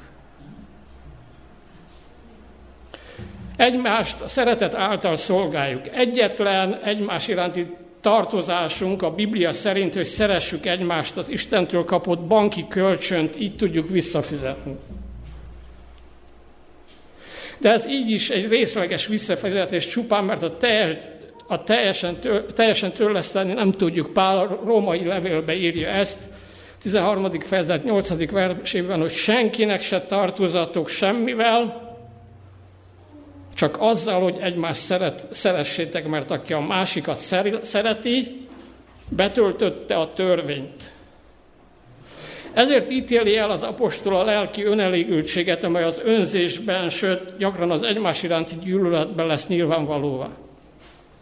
Egymást 3.57 4.21
a 4.21 4.27
szeretet 4.27 4.75
által 4.75 5.17
szolgáljuk. 5.17 5.89
Egyetlen 5.97 6.75
egymás 6.85 7.29
iránti 7.29 7.77
tartozásunk 8.01 9.03
a 9.03 9.15
Biblia 9.15 9.53
szerint, 9.53 9.95
hogy 9.95 10.05
szeressük 10.05 10.67
egymást, 10.67 11.17
az 11.17 11.29
Istentől 11.29 11.85
kapott 11.85 12.21
banki 12.21 12.69
kölcsönt 12.69 13.41
így 13.41 13.57
tudjuk 13.57 13.89
visszafizetni. 13.89 14.77
De 17.61 17.73
ez 17.73 17.87
így 17.87 18.11
is 18.11 18.31
egy 18.31 18.49
részleges 18.49 19.07
visszafizetés 19.07 19.87
csupán, 19.87 20.25
mert 20.25 20.43
a 20.43 20.57
teljes 20.57 20.97
a 21.51 21.63
teljesen, 21.63 22.17
tör, 22.17 22.45
teljesen 22.45 22.93
törleszteni 22.93 23.53
nem 23.53 23.73
tudjuk. 23.73 24.13
Pál 24.13 24.39
a 24.39 24.61
római 24.65 25.05
levélbe 25.05 25.55
írja 25.55 25.89
ezt, 25.89 26.19
13. 26.83 27.41
fejezet 27.41 27.85
8. 27.85 28.31
versében, 28.31 29.01
hogy 29.01 29.11
senkinek 29.11 29.83
se 29.83 30.01
tartozatok 30.01 30.89
semmivel, 30.89 31.89
csak 33.55 33.77
azzal, 33.81 34.23
hogy 34.23 34.37
egymást 34.41 34.81
szeret, 34.81 35.27
szeressétek, 35.31 36.07
mert 36.07 36.31
aki 36.31 36.53
a 36.53 36.61
másikat 36.61 37.19
szereti, 37.63 38.47
betöltötte 39.09 39.97
a 39.97 40.13
törvényt. 40.13 40.90
Ezért 42.53 42.91
ítéli 42.91 43.37
el 43.37 43.51
az 43.51 43.63
apostol 43.63 44.17
a 44.17 44.25
lelki 44.25 44.65
önelégültséget, 44.65 45.65
amely 45.65 45.83
az 45.83 46.01
önzésben, 46.05 46.89
sőt, 46.89 47.37
gyakran 47.39 47.71
az 47.71 47.83
egymás 47.83 48.23
iránti 48.23 48.55
gyűlöletben 48.63 49.27
lesz 49.27 49.47
nyilvánvalóvá. 49.47 50.29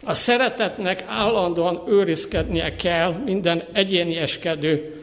A 0.05 0.13
szeretetnek 0.13 1.03
állandóan 1.07 1.83
őrizkednie 1.87 2.75
kell 2.75 3.11
minden 3.11 3.63
egyénieskedő, 3.73 4.99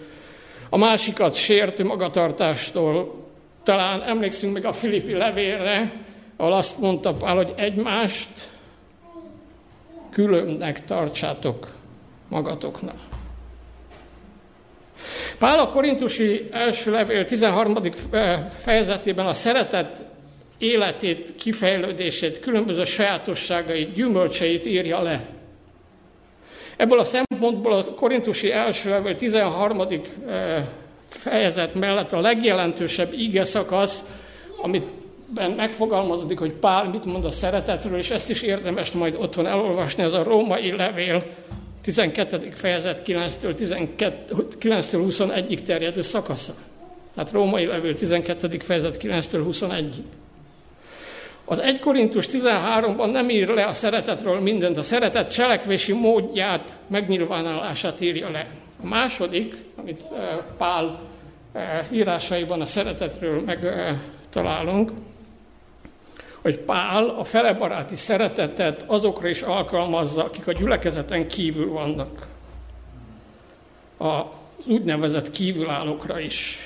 a 0.69 0.77
másikat 0.77 1.35
sértő 1.35 1.85
magatartástól. 1.85 3.25
Talán 3.63 4.03
emlékszünk 4.03 4.53
meg 4.53 4.65
a 4.65 4.73
Filippi 4.73 5.13
levélre, 5.13 5.93
ahol 6.37 6.53
azt 6.53 6.79
mondta 6.79 7.15
Pál, 7.15 7.37
hogy 7.37 7.53
egymást 7.57 8.51
különnek 10.11 10.85
tartsátok 10.85 11.73
magatoknak. 12.29 12.97
Pál 15.39 15.59
a 15.59 15.69
korintusi 15.69 16.49
első 16.51 16.91
levél 16.91 17.25
13. 17.25 17.77
Eh, 18.11 18.39
fejezetében 18.61 19.27
a 19.27 19.35
szeretet 19.35 20.05
életét, 20.59 21.33
kifejlődését, 21.37 22.41
különböző 22.41 22.85
sajátosságait, 22.85 23.95
gyümölcseit 23.95 24.67
írja 24.67 25.03
le. 25.03 25.27
Ebből 26.77 26.99
a 26.99 27.05
szempontból 27.05 27.73
a 27.73 27.85
korintusi 27.85 28.53
első 28.53 28.91
levél 28.91 29.15
13. 29.15 29.81
Eh, 29.81 30.65
fejezet 31.09 31.75
mellett 31.75 32.13
a 32.13 32.21
legjelentősebb 32.21 33.13
ige 33.13 33.45
szakasz, 33.45 34.05
amit 34.63 34.87
megfogalmazódik, 35.57 36.39
hogy 36.39 36.53
Pál 36.53 36.85
mit 36.85 37.05
mond 37.05 37.25
a 37.25 37.31
szeretetről, 37.31 37.99
és 37.99 38.11
ezt 38.11 38.31
is 38.31 38.43
érdemes 38.43 38.91
majd 38.91 39.15
otthon 39.15 39.47
elolvasni, 39.47 40.03
ez 40.03 40.13
a 40.13 40.23
római 40.23 40.73
levél 40.73 41.25
12. 41.87 42.51
fejezet 42.55 43.03
9-től, 43.07 43.55
12, 43.55 44.47
9-től 44.61 45.05
21-ig 45.09 45.63
terjedő 45.63 46.03
szakasza. 46.03 46.55
Hát 47.17 47.31
római 47.31 47.67
levél 47.67 47.95
12. 47.95 48.59
fejezet 48.59 48.97
9-től 49.03 49.45
21-ig. 49.51 50.05
Az 51.45 51.59
1 51.59 51.79
Korintus 51.79 52.27
13-ban 52.33 53.11
nem 53.11 53.31
ír 53.31 53.49
le 53.49 53.65
a 53.65 53.73
szeretetről 53.73 54.41
mindent, 54.41 54.77
a 54.77 54.83
szeretet 54.83 55.33
cselekvési 55.33 55.93
módját, 55.93 56.79
megnyilvánulását 56.87 58.01
írja 58.01 58.31
le. 58.31 58.47
A 58.83 58.87
második, 58.87 59.55
amit 59.77 60.01
eh, 60.01 60.39
Pál 60.59 61.01
eh, 61.53 61.87
írásaiban 61.91 62.61
a 62.61 62.67
szeretetről 62.67 63.43
megtalálunk, 63.45 64.91
hogy 66.47 66.59
Pál 66.59 67.09
a 67.09 67.25
felebaráti 67.25 67.97
szeretetet 67.97 68.85
azokra 68.87 69.29
is 69.29 69.43
alkalmazza, 69.43 70.25
akik 70.25 70.47
a 70.47 70.53
gyülekezeten 70.53 71.29
kívül 71.29 71.71
vannak. 71.71 72.27
A 73.99 74.23
úgynevezett 74.67 75.31
kívülállókra 75.31 76.21
is. 76.21 76.59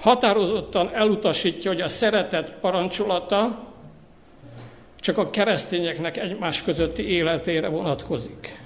Határozottan 0.00 0.90
elutasítja, 0.94 1.70
hogy 1.70 1.80
a 1.80 1.88
szeretet 1.88 2.52
parancsolata 2.52 3.58
csak 5.00 5.18
a 5.18 5.30
keresztényeknek 5.30 6.16
egymás 6.16 6.62
közötti 6.62 7.08
életére 7.08 7.68
vonatkozik. 7.68 8.60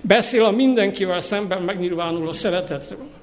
Beszél 0.00 0.44
a 0.44 0.50
mindenkivel 0.50 1.20
szemben 1.20 1.62
megnyilvánuló 1.62 2.32
szeretetről. 2.32 3.17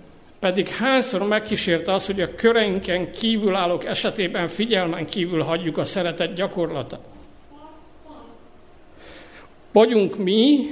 Pedig 0.46 0.68
hányszor 0.68 1.28
megkísérte 1.28 1.94
az, 1.94 2.06
hogy 2.06 2.22
a 2.22 2.36
köreinken 2.36 3.12
kívülállók 3.12 3.86
esetében 3.86 4.48
figyelmen 4.48 5.06
kívül 5.06 5.42
hagyjuk 5.42 5.78
a 5.78 5.86
szeretet 5.86 6.34
gyakorlatát. 6.34 7.00
Vagyunk 9.72 10.18
mi, 10.18 10.68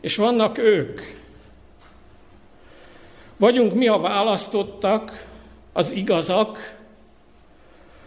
és 0.00 0.16
vannak 0.16 0.58
ők. 0.58 1.00
Vagyunk 3.36 3.74
mi 3.74 3.88
a 3.88 3.98
választottak, 3.98 5.26
az 5.72 5.90
igazak, 5.90 6.78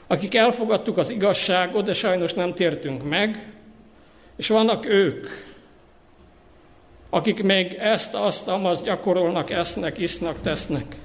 akik 0.08 0.36
elfogadtuk 0.36 0.98
az 0.98 1.10
igazságot, 1.10 1.86
de 1.86 1.94
sajnos 1.94 2.34
nem 2.34 2.54
tértünk 2.54 3.04
meg, 3.04 3.54
és 4.36 4.48
vannak 4.48 4.86
ők, 4.86 5.28
akik 7.14 7.44
még 7.44 7.74
ezt, 7.74 8.14
azt, 8.14 8.48
amazt 8.48 8.84
gyakorolnak, 8.84 9.50
esznek, 9.50 9.98
isznak, 9.98 10.40
tesznek. 10.42 10.96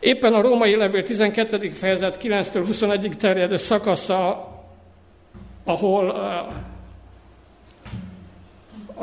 Éppen 0.00 0.34
a 0.34 0.40
római 0.40 0.76
levél 0.76 1.02
12. 1.02 1.70
fejezet 1.70 2.18
9-től 2.22 2.66
21-ig 2.70 3.14
terjedő 3.16 3.56
szakasza, 3.56 4.48
ahol 5.64 6.10
a, 6.10 6.48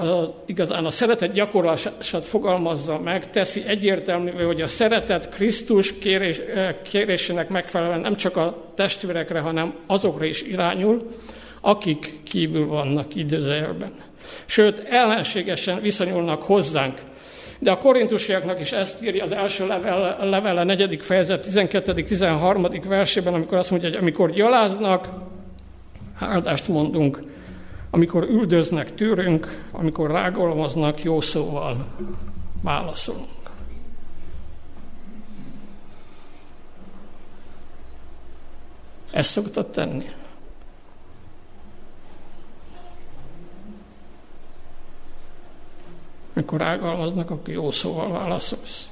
a, 0.02 0.36
igazán 0.46 0.86
a 0.86 0.92
szeretet 0.92 1.32
gyakorlását 1.32 2.26
fogalmazza 2.26 3.00
meg, 3.00 3.30
teszi 3.30 3.64
egyértelművé, 3.68 4.44
hogy 4.44 4.62
a 4.62 4.68
szeretet 4.68 5.30
Krisztus 5.30 5.98
kérés, 5.98 6.42
kérésének 6.82 7.50
megfelelően 7.50 8.00
nem 8.00 8.16
csak 8.16 8.38
a 8.38 8.72
testvérekre, 8.76 9.40
hanem 9.40 9.76
azokra 9.88 10.26
is 10.26 10.42
irányul, 10.42 11.12
akik 11.66 12.20
kívül 12.24 12.68
vannak 12.68 13.16
időzőjelben. 13.16 13.94
Sőt, 14.46 14.80
ellenségesen 14.80 15.82
viszonyulnak 15.82 16.44
hozzánk. 16.44 17.02
De 17.60 17.72
a 17.72 17.78
korintusiaknak 17.78 18.60
is 18.60 18.72
ezt 18.72 19.04
írja 19.04 19.24
az 19.24 19.32
első 19.32 19.68
level, 19.68 20.18
levele, 20.30 20.64
negyedik 20.64 21.02
fejezet, 21.02 21.46
12.-13. 21.46 22.84
versében, 22.88 23.34
amikor 23.34 23.58
azt 23.58 23.72
mondja, 23.72 23.90
hogy 23.90 23.98
amikor 23.98 24.32
gyaláznak, 24.32 25.10
áldást 26.20 26.68
mondunk, 26.68 27.24
amikor 27.92 28.24
üldöznek 28.24 28.96
tőrünk, 28.96 29.68
amikor 29.72 30.12
rágolmaznak, 30.12 31.04
jó 31.04 31.22
szóval 31.22 31.86
válaszolunk. 32.62 33.30
Ezt 39.12 39.30
szoktad 39.30 39.70
tenni? 39.70 40.06
Mikor 46.36 46.60
rágalmaznak, 46.60 47.32
akkor 47.32 47.54
jó 47.54 47.72
szóval 47.72 48.12
válaszolsz. 48.12 48.90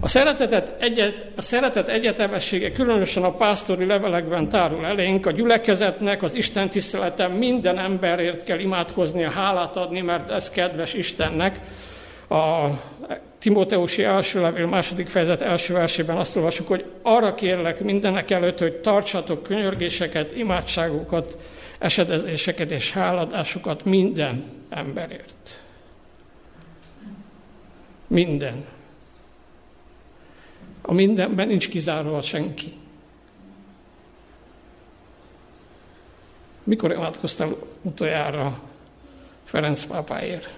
A, 0.00 0.08
szeretetet 0.08 0.82
egyet, 0.82 1.26
a 1.36 1.42
szeretet 1.42 1.88
egyetemessége 1.88 2.72
különösen 2.72 3.22
a 3.22 3.32
pásztori 3.32 3.84
levelekben 3.86 4.48
tárul 4.48 4.86
elénk, 4.86 5.26
a 5.26 5.30
gyülekezetnek, 5.30 6.22
az 6.22 6.34
Isten 6.34 6.70
tiszteleten 6.70 7.30
minden 7.30 7.78
emberért 7.78 8.44
kell 8.44 8.58
imádkozni, 8.58 9.24
a 9.24 9.30
hálát 9.30 9.76
adni, 9.76 10.00
mert 10.00 10.30
ez 10.30 10.50
kedves 10.50 10.94
Istennek. 10.94 11.60
A 12.28 12.68
Timóteusi 13.38 14.04
első 14.04 14.40
levél 14.40 14.66
második 14.66 15.06
fejezet 15.08 15.40
első 15.40 15.74
versében 15.74 16.16
azt 16.16 16.36
olvasjuk, 16.36 16.68
hogy 16.68 16.84
arra 17.02 17.34
kérlek 17.34 17.80
mindenek 17.80 18.30
előtt, 18.30 18.58
hogy 18.58 18.74
tartsatok 18.74 19.42
könyörgéseket, 19.42 20.36
imádságokat, 20.36 21.38
esedezéseket 21.78 22.70
és 22.70 22.92
háladásokat 22.92 23.84
minden 23.84 24.44
emberért. 24.70 25.60
Minden. 28.08 28.64
A 30.82 30.92
mindenben 30.92 31.48
nincs 31.48 31.68
kizárva 31.68 32.22
senki. 32.22 32.76
Mikor 36.62 36.92
imádkoztál 36.92 37.56
utoljára 37.82 38.60
Ferenc 39.44 39.84
pápáért? 39.84 40.54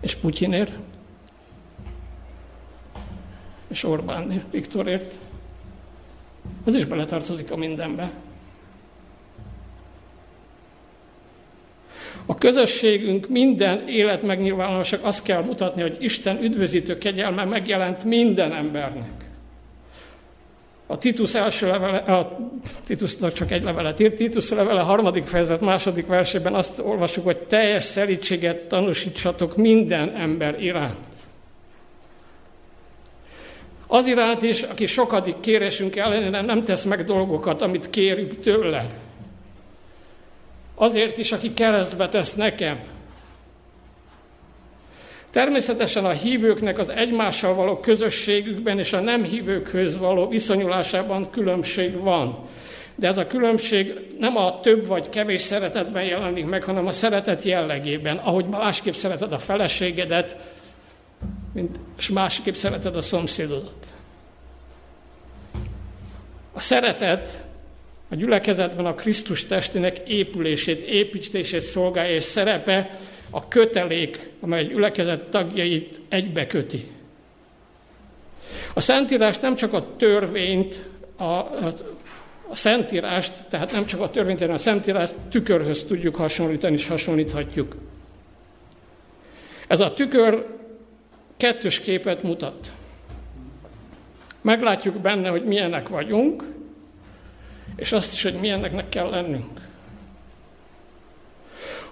És 0.00 0.14
Putyinért? 0.14 0.76
És 3.68 3.84
Orbán 3.84 4.44
Viktorért? 4.50 5.18
Az 6.64 6.74
is 6.74 6.84
beletartozik 6.84 7.50
a 7.50 7.56
mindenbe. 7.56 8.12
A 12.30 12.34
közösségünk 12.34 13.28
minden 13.28 13.88
élet 13.88 14.22
megnyilvánulásak 14.22 15.04
azt 15.04 15.22
kell 15.22 15.42
mutatni, 15.42 15.82
hogy 15.82 15.96
Isten 16.00 16.42
üdvözítő 16.42 16.98
kegyelme 16.98 17.44
megjelent 17.44 18.04
minden 18.04 18.52
embernek. 18.52 19.10
A 20.86 20.98
Titus 20.98 21.34
első 21.34 21.66
levele, 21.66 21.96
a 21.96 22.38
Titusnak 22.86 23.32
csak 23.32 23.50
egy 23.50 23.62
levelet 23.62 24.00
írt, 24.00 24.14
Titus 24.14 24.50
levele 24.50 24.80
harmadik 24.80 25.26
fejezet 25.26 25.60
második 25.60 26.06
versében 26.06 26.54
azt 26.54 26.78
olvasjuk, 26.78 27.24
hogy 27.24 27.38
teljes 27.38 27.84
szelítséget 27.84 28.68
tanúsítsatok 28.68 29.56
minden 29.56 30.08
ember 30.16 30.62
iránt. 30.62 30.96
Az 33.86 34.06
iránt 34.06 34.42
is, 34.42 34.62
aki 34.62 34.86
sokadik 34.86 35.40
kérésünk 35.40 35.96
ellenére 35.96 36.40
nem 36.40 36.64
tesz 36.64 36.84
meg 36.84 37.04
dolgokat, 37.04 37.62
amit 37.62 37.90
kérjük 37.90 38.40
tőle. 38.40 39.07
Azért 40.80 41.18
is, 41.18 41.32
aki 41.32 41.54
keresztbe 41.54 42.08
tesz 42.08 42.34
nekem. 42.34 42.80
Természetesen 45.30 46.04
a 46.04 46.10
hívőknek 46.10 46.78
az 46.78 46.88
egymással 46.88 47.54
való 47.54 47.76
közösségükben 47.76 48.78
és 48.78 48.92
a 48.92 49.00
nem 49.00 49.24
hívőkhöz 49.24 49.98
való 49.98 50.28
viszonyulásában 50.28 51.30
különbség 51.30 52.00
van. 52.00 52.38
De 52.94 53.06
ez 53.06 53.18
a 53.18 53.26
különbség 53.26 53.94
nem 54.18 54.36
a 54.36 54.60
több 54.60 54.86
vagy 54.86 55.08
kevés 55.08 55.40
szeretetben 55.40 56.04
jelenik 56.04 56.46
meg, 56.46 56.62
hanem 56.62 56.86
a 56.86 56.92
szeretet 56.92 57.42
jellegében. 57.42 58.16
Ahogy 58.16 58.46
másképp 58.46 58.92
szereted 58.92 59.32
a 59.32 59.38
feleségedet, 59.38 60.36
mint, 61.54 61.80
és 61.98 62.08
másképp 62.08 62.54
szereted 62.54 62.96
a 62.96 63.02
szomszédodat. 63.02 63.86
A 66.52 66.60
szeretet 66.60 67.47
a 68.08 68.14
gyülekezetben 68.14 68.86
a 68.86 68.94
Krisztus 68.94 69.44
testének 69.44 70.08
épülését, 70.08 70.82
építését 70.82 71.60
szolgálja, 71.60 72.14
és 72.14 72.24
szerepe 72.24 72.98
a 73.30 73.48
kötelék, 73.48 74.30
amely 74.40 74.64
a 74.64 74.68
gyülekezet 74.68 75.22
tagjait 75.22 76.00
egybeköti. 76.08 76.86
A 78.74 78.80
Szentírás 78.80 79.38
nem 79.38 79.56
csak 79.56 79.72
a 79.72 79.96
törvényt, 79.96 80.84
a, 81.16 81.22
a, 81.22 81.74
a 82.48 82.56
Szentírást, 82.56 83.32
tehát 83.48 83.72
nem 83.72 83.86
csak 83.86 84.00
a 84.00 84.10
törvényt, 84.10 84.38
hanem 84.38 84.54
a 84.54 84.58
Szentírást 84.58 85.14
tükörhöz 85.30 85.82
tudjuk 85.82 86.16
hasonlítani, 86.16 86.74
és 86.74 86.88
hasonlíthatjuk. 86.88 87.76
Ez 89.66 89.80
a 89.80 89.94
tükör 89.94 90.46
kettős 91.36 91.80
képet 91.80 92.22
mutat. 92.22 92.72
Meglátjuk 94.40 94.94
benne, 95.00 95.28
hogy 95.28 95.44
milyenek 95.44 95.88
vagyunk, 95.88 96.44
és 97.78 97.92
azt 97.92 98.12
is, 98.12 98.22
hogy 98.22 98.34
milyennek 98.34 98.88
kell 98.88 99.10
lennünk. 99.10 99.60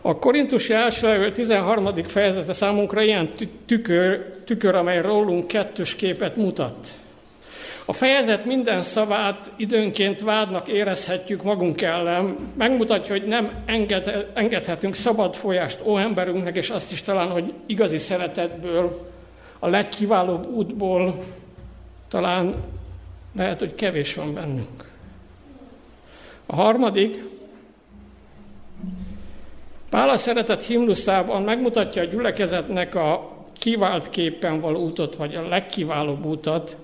A 0.01 0.19
Korintusi 0.19 0.73
első 0.73 1.33
13. 1.33 1.95
fejezete 2.07 2.53
számunkra 2.53 3.03
ilyen 3.03 3.31
tükör, 3.67 4.35
tükör, 4.45 4.75
amely 4.75 5.01
rólunk 5.01 5.47
kettős 5.47 5.95
képet 5.95 6.37
mutat. 6.37 6.89
A 7.85 7.93
fejezet 7.93 8.45
minden 8.45 8.83
szavát 8.83 9.53
időnként 9.57 10.21
vádnak 10.21 10.69
érezhetjük 10.69 11.43
magunk 11.43 11.83
ellen, 11.83 12.37
megmutatja, 12.59 13.13
hogy 13.13 13.27
nem 13.27 13.51
enged, 13.67 14.31
engedhetünk 14.35 14.95
szabad 14.95 15.35
folyást 15.35 15.79
ó 15.85 15.99
emberünknek, 15.99 16.57
és 16.57 16.71
azt 16.71 16.93
is 16.93 17.03
talán, 17.03 17.29
hogy 17.29 17.53
igazi 17.67 17.99
szeretetből, 17.99 19.11
a 19.59 19.69
legkiválóbb 19.69 20.47
útból 20.47 21.25
talán 22.09 22.55
lehet, 23.37 23.59
hogy 23.59 23.75
kevés 23.75 24.15
van 24.15 24.35
bennünk. 24.35 24.86
A 26.47 26.55
harmadik, 26.55 27.25
Pál 29.91 30.09
a 30.09 30.19
szeretet 30.19 30.63
himnuszában 30.63 31.43
megmutatja 31.43 32.03
a 32.03 32.05
gyülekezetnek 32.05 32.95
a 32.95 33.37
kivált 33.53 34.11
képen 34.11 34.61
való 34.61 34.81
útot, 34.81 35.17
vagy 35.17 35.35
a 35.35 35.49
legkiválóbb 35.49 36.25
útat, 36.25 36.77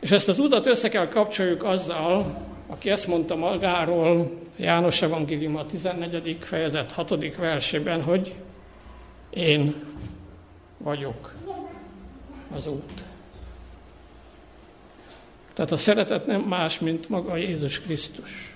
és 0.00 0.10
ezt 0.10 0.28
az 0.28 0.38
utat 0.38 0.66
össze 0.66 0.88
kell 0.88 1.08
kapcsoljuk 1.08 1.64
azzal, 1.64 2.42
aki 2.66 2.90
ezt 2.90 3.06
mondta 3.06 3.36
magáról, 3.36 4.30
János 4.56 5.02
Evangélium 5.02 5.56
a 5.56 5.66
14. 5.66 6.38
fejezet 6.40 6.92
6. 6.92 7.36
versében, 7.36 8.02
hogy 8.02 8.34
én 9.30 9.74
vagyok 10.78 11.34
az 12.56 12.66
út. 12.66 13.09
Tehát 15.60 15.74
a 15.74 15.82
szeretet 15.84 16.26
nem 16.26 16.40
más, 16.40 16.78
mint 16.78 17.08
maga 17.08 17.36
Jézus 17.36 17.80
Krisztus. 17.80 18.52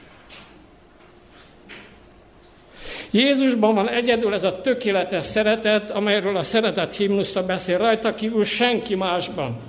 Jézusban 3.10 3.74
van 3.74 3.88
egyedül 3.88 4.34
ez 4.34 4.44
a 4.44 4.60
tökéletes 4.60 5.24
szeretet, 5.24 5.90
amelyről 5.90 6.36
a 6.36 6.42
szeretet 6.42 6.94
himnusza 6.94 7.46
beszél, 7.46 7.78
rajta 7.78 8.14
kívül 8.14 8.44
senki 8.44 8.94
másban. 8.94 9.60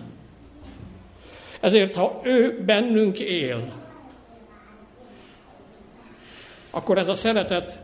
Ezért, 1.59 1.95
ha 1.95 2.21
ő 2.23 2.63
bennünk 2.65 3.19
él, 3.19 3.73
akkor 6.69 6.97
ez 6.97 7.07
a 7.07 7.15
szeretet 7.15 7.79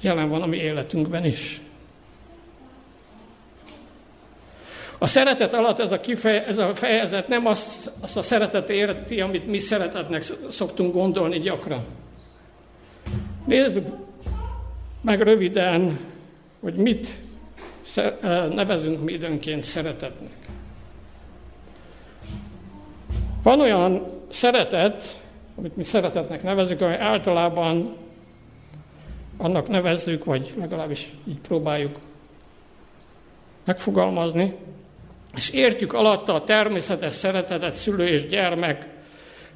jelen 0.00 0.28
van 0.28 0.42
a 0.42 0.46
mi 0.46 0.56
életünkben 0.56 1.24
is. 1.24 1.60
A 4.98 5.06
szeretet 5.06 5.52
alatt 5.52 5.78
ez 5.78 5.92
a, 5.92 6.00
kifeje, 6.00 6.46
ez 6.46 6.58
a 6.58 6.74
fejezet 6.74 7.28
nem 7.28 7.46
azt, 7.46 7.90
azt 8.00 8.16
a 8.16 8.22
szeretet 8.22 8.70
érti, 8.70 9.20
amit 9.20 9.46
mi 9.46 9.58
szeretetnek 9.58 10.24
szoktunk 10.50 10.92
gondolni 10.92 11.38
gyakran. 11.40 11.84
Nézzük 13.46 13.86
meg 15.00 15.22
röviden, 15.22 16.00
hogy 16.60 16.74
mit 16.74 17.14
nevezünk 18.50 19.04
mi 19.04 19.12
időnként 19.12 19.62
szeretetnek. 19.62 20.48
Van 23.42 23.60
olyan 23.60 24.06
szeretet, 24.28 25.20
amit 25.56 25.76
mi 25.76 25.84
szeretetnek 25.84 26.42
nevezünk, 26.42 26.80
amely 26.80 26.98
általában 26.98 27.96
annak 29.36 29.68
nevezzük, 29.68 30.24
vagy 30.24 30.54
legalábbis 30.58 31.12
így 31.28 31.38
próbáljuk 31.38 31.98
megfogalmazni, 33.64 34.54
és 35.38 35.50
értjük 35.50 35.92
alatta 35.92 36.34
a 36.34 36.44
természetes 36.44 37.14
szeretetet 37.14 37.74
szülő 37.74 38.08
és 38.08 38.26
gyermek, 38.26 38.86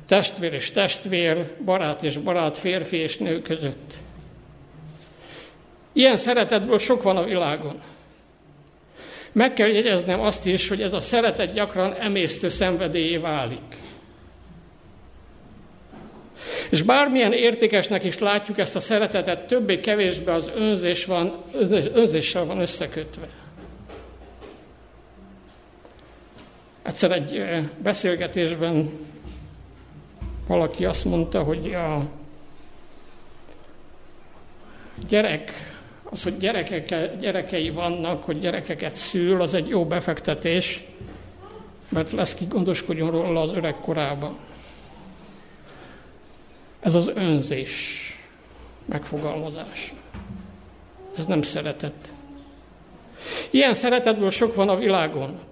testvér 0.09 0.53
és 0.53 0.71
testvér, 0.71 1.55
barát 1.65 2.03
és 2.03 2.19
barát, 2.19 2.59
férfi 2.59 2.97
és 2.97 3.17
nő 3.17 3.43
között. 3.43 3.93
Ilyen 5.93 6.17
szeretetből 6.17 6.79
sok 6.79 7.03
van 7.03 7.17
a 7.17 7.25
világon. 7.25 7.83
Meg 9.33 9.53
kell 9.53 9.69
jegyeznem 9.69 10.21
azt 10.21 10.47
is, 10.47 10.69
hogy 10.69 10.83
ez 10.83 10.93
a 10.93 11.01
szeretet 11.01 11.53
gyakran 11.53 11.95
emésztő 11.95 12.49
szenvedélyé 12.49 13.17
válik. 13.17 13.77
És 16.71 16.83
bármilyen 16.83 17.33
értékesnek 17.33 18.05
is 18.05 18.19
látjuk 18.19 18.59
ezt 18.59 18.77
a 18.77 18.81
szeretetet, 18.81 19.47
többé-kevésbé 19.47 20.31
az 20.31 20.51
önzés 20.57 21.05
van, 21.05 21.45
önzéssel 21.95 22.45
van 22.45 22.61
összekötve. 22.61 23.29
Egyszer 26.93 27.13
egy 27.13 27.45
beszélgetésben 27.83 28.91
valaki 30.47 30.85
azt 30.85 31.05
mondta, 31.05 31.43
hogy 31.43 31.75
a 31.75 32.09
gyerek, 35.09 35.53
az, 36.03 36.23
hogy 36.23 36.37
gyerekek, 36.37 37.19
gyerekei 37.21 37.71
vannak, 37.71 38.25
hogy 38.25 38.41
gyerekeket 38.41 38.95
szül, 38.95 39.43
az 39.43 39.55
egy 39.55 39.69
jó 39.69 39.85
befektetés, 39.85 40.85
mert 41.89 42.13
lesz 42.13 42.35
ki 42.35 42.45
gondoskodjon 42.45 43.11
róla 43.11 43.41
az 43.41 43.53
öreg 43.53 43.75
korában. 43.75 44.37
Ez 46.81 46.95
az 46.95 47.13
önzés 47.15 48.07
megfogalmazás. 48.85 49.95
Ez 51.17 51.27
nem 51.27 51.43
szeretet. 51.43 52.13
Ilyen 53.51 53.75
szeretetből 53.75 54.31
sok 54.31 54.55
van 54.55 54.69
a 54.69 54.77
világon. 54.77 55.51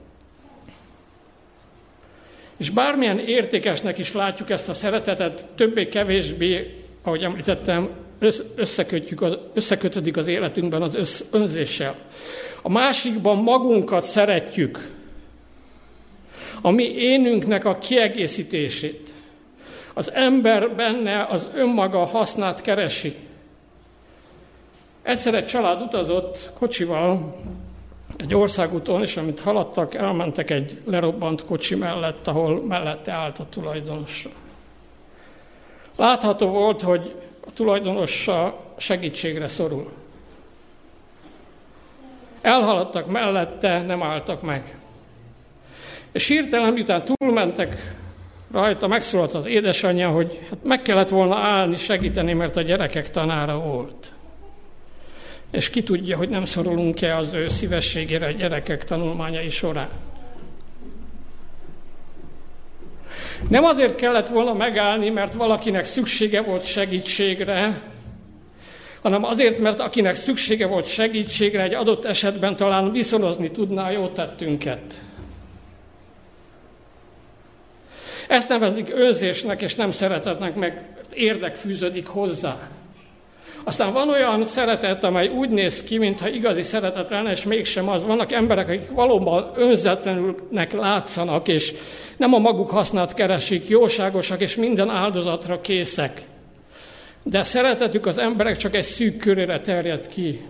És 2.61 2.71
bármilyen 2.71 3.19
értékesnek 3.19 3.99
is 3.99 4.13
látjuk 4.13 4.51
ezt 4.51 4.69
a 4.69 4.75
szeretetet, 4.75 5.47
többé-kevésbé, 5.57 6.77
ahogy 7.03 7.23
említettem, 7.23 7.89
összekötjük 8.55 9.23
az, 9.23 9.39
összekötődik 9.55 10.17
az 10.17 10.27
életünkben 10.27 10.83
az 10.83 10.95
össz, 10.95 11.23
önzéssel. 11.31 11.95
A 12.63 12.69
másikban 12.69 13.37
magunkat 13.37 14.05
szeretjük, 14.05 14.91
a 16.61 16.71
mi 16.71 16.85
énünknek 16.85 17.65
a 17.65 17.79
kiegészítését. 17.79 19.09
Az 19.95 20.13
ember 20.13 20.75
benne 20.75 21.27
az 21.31 21.49
önmaga 21.55 22.05
hasznát 22.05 22.61
keresi. 22.61 23.15
Egyszer 25.03 25.35
egy 25.35 25.47
család 25.47 25.81
utazott 25.81 26.51
kocsival 26.59 27.37
egy 28.17 28.35
országúton, 28.35 29.03
és 29.03 29.17
amit 29.17 29.41
haladtak, 29.41 29.95
elmentek 29.95 30.51
egy 30.51 30.83
lerobbant 30.85 31.45
kocsi 31.45 31.75
mellett, 31.75 32.27
ahol 32.27 32.63
mellette 32.63 33.13
állt 33.13 33.39
a 33.39 33.47
tulajdonosra. 33.51 34.31
Látható 35.97 36.49
volt, 36.49 36.83
hogy 36.83 37.15
a 37.47 37.53
tulajdonossa 37.53 38.61
segítségre 38.77 39.49
szorul. 39.49 39.93
Elhaladtak 42.41 43.07
mellette, 43.07 43.83
nem 43.83 44.03
álltak 44.03 44.43
meg. 44.43 44.79
És 46.13 46.27
hirtelen, 46.27 46.73
miután 46.73 47.05
túlmentek 47.05 47.95
rajta, 48.53 48.87
megszólalt 48.87 49.35
az 49.35 49.47
édesanyja, 49.47 50.11
hogy 50.11 50.47
hát 50.51 50.59
meg 50.65 50.83
kellett 50.83 51.09
volna 51.09 51.37
állni, 51.37 51.77
segíteni, 51.77 52.33
mert 52.33 52.57
a 52.57 52.63
gyerekek 52.63 53.11
tanára 53.11 53.59
volt 53.59 54.13
és 55.51 55.71
ki 55.71 55.83
tudja, 55.83 56.17
hogy 56.17 56.29
nem 56.29 56.45
szorulunk-e 56.45 57.17
az 57.17 57.33
ő 57.33 57.49
szívességére 57.49 58.27
a 58.27 58.31
gyerekek 58.31 58.85
tanulmányai 58.85 59.51
során. 59.51 59.89
Nem 63.49 63.65
azért 63.65 63.95
kellett 63.95 64.29
volna 64.29 64.53
megállni, 64.53 65.11
mert 65.11 65.35
valakinek 65.35 65.85
szüksége 65.85 66.41
volt 66.43 66.65
segítségre, 66.65 67.83
hanem 69.03 69.25
azért, 69.25 69.59
mert 69.59 69.81
akinek 69.81 70.15
szüksége 70.15 70.67
volt 70.67 70.87
segítségre, 70.87 71.63
egy 71.63 71.75
adott 71.75 72.05
esetben 72.05 72.57
talán 72.57 72.93
viszonozni 72.93 73.51
tudná 73.51 73.91
jó 73.91 74.09
tettünket. 74.09 75.03
Ezt 78.29 78.49
nevezik 78.49 78.91
önzésnek 78.95 79.63
és 79.63 79.75
nem 79.75 79.91
szeretetnek, 79.91 80.55
meg 80.55 80.85
érdek 81.15 81.57
fűződik 81.57 82.07
hozzá. 82.07 82.69
Aztán 83.65 83.93
van 83.93 84.09
olyan 84.09 84.45
szeretet, 84.45 85.05
amely 85.05 85.29
úgy 85.29 85.49
néz 85.51 85.83
ki, 85.83 85.99
mintha 85.99 86.29
igazi 86.29 86.63
szeretet 86.63 87.11
lenne, 87.11 87.31
és 87.31 87.45
mégsem 87.45 87.89
az. 87.89 88.05
Vannak 88.05 88.33
emberek, 88.33 88.69
akik 88.69 88.91
valóban 88.91 89.53
önzetlenülnek 89.57 90.73
látszanak, 90.73 91.49
és 91.49 91.75
nem 92.17 92.35
a 92.35 92.39
maguk 92.39 92.71
hasznát 92.71 93.15
keresik, 93.15 93.69
jóságosak, 93.69 94.41
és 94.41 94.57
minden 94.57 94.91
áldozatra 94.91 95.61
készek. 95.61 96.23
De 97.23 97.43
szeretetük 97.43 98.07
az 98.07 98.19
emberek 98.19 98.57
csak 98.57 98.75
egy 98.75 98.85
szűk 98.85 99.17
körére 99.17 99.61
terjed 99.61 100.07
ki. 100.07 100.41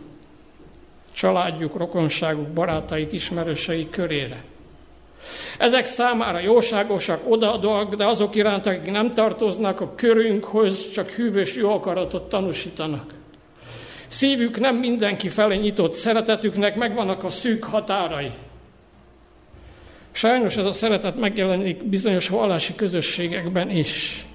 Családjuk, 1.13 1.77
rokonságuk, 1.77 2.49
barátaik, 2.49 3.13
ismerőseik 3.13 3.91
körére. 3.91 4.43
Ezek 5.61 5.87
számára 5.87 6.39
jóságosak, 6.39 7.31
odaadóak, 7.31 7.95
de 7.95 8.07
azok 8.07 8.35
iránt, 8.35 8.67
akik 8.67 8.91
nem 8.91 9.15
tartoznak 9.15 9.81
a 9.81 9.95
körünkhöz, 9.95 10.91
csak 10.91 11.11
hűvös 11.11 11.57
jó 11.57 11.73
akaratot 11.73 12.29
tanúsítanak. 12.29 13.15
Szívük 14.09 14.59
nem 14.59 14.77
mindenki 14.77 15.29
felé 15.29 15.57
nyitott, 15.57 15.93
szeretetüknek 15.93 16.77
megvannak 16.77 17.25
a 17.25 17.31
szűk 17.31 17.65
határai. 17.65 18.31
Sajnos 20.13 20.57
ez 20.57 20.65
a 20.65 20.73
szeretet 20.73 21.17
megjelenik 21.17 21.85
bizonyos 21.85 22.29
vallási 22.29 22.75
közösségekben 22.75 23.71
is. 23.71 24.27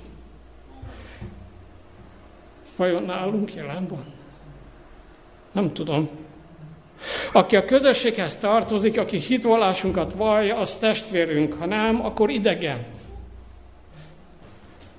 Vajon 2.75 3.03
nálunk 3.03 3.53
jelen 3.53 3.87
van? 3.87 4.05
Nem 5.51 5.73
tudom. 5.73 6.09
Aki 7.31 7.55
a 7.55 7.65
közösséghez 7.65 8.35
tartozik, 8.35 8.99
aki 8.99 9.17
hitvallásunkat 9.17 10.13
vallja, 10.13 10.57
az 10.57 10.75
testvérünk, 10.75 11.53
ha 11.53 11.65
nem, 11.65 12.05
akkor 12.05 12.29
idegen. 12.29 12.85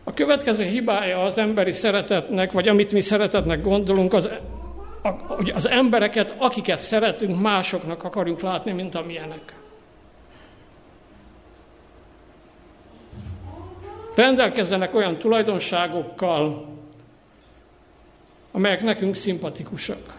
A 0.05 0.15
következő 0.15 0.65
hibája 0.65 1.23
az 1.23 1.39
emberi 1.39 1.73
szeretetnek, 1.73 2.53
vagy 2.53 2.69
amit 2.69 2.93
mi 2.93 3.01
szeretetnek 3.01 3.63
gondolunk, 3.63 4.13
az, 4.13 4.29
az 5.55 5.69
embereket, 5.69 6.35
akiket 6.39 6.79
szeretünk, 6.79 7.41
másoknak 7.41 8.05
akarjuk 8.05 8.41
látni, 8.41 8.73
mint 8.73 8.95
amilyenek. 8.95 9.55
Rendelkezzenek 14.15 14.95
olyan 14.95 15.17
tulajdonságokkal, 15.17 16.67
amelyek 18.53 18.83
nekünk 18.83 19.15
szimpatikusak. 19.15 20.16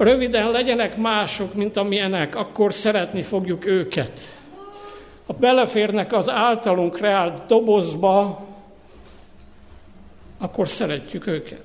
Röviden 0.00 0.50
legyenek 0.50 0.96
mások, 0.96 1.54
mint 1.54 1.76
amilyenek, 1.76 2.36
akkor 2.36 2.74
szeretni 2.74 3.22
fogjuk 3.22 3.66
őket. 3.66 4.12
Ha 5.26 5.32
beleférnek 5.32 6.12
az 6.12 6.28
általunk 6.28 6.98
reált 6.98 7.46
dobozba, 7.46 8.46
akkor 10.38 10.68
szeretjük 10.68 11.26
őket. 11.26 11.62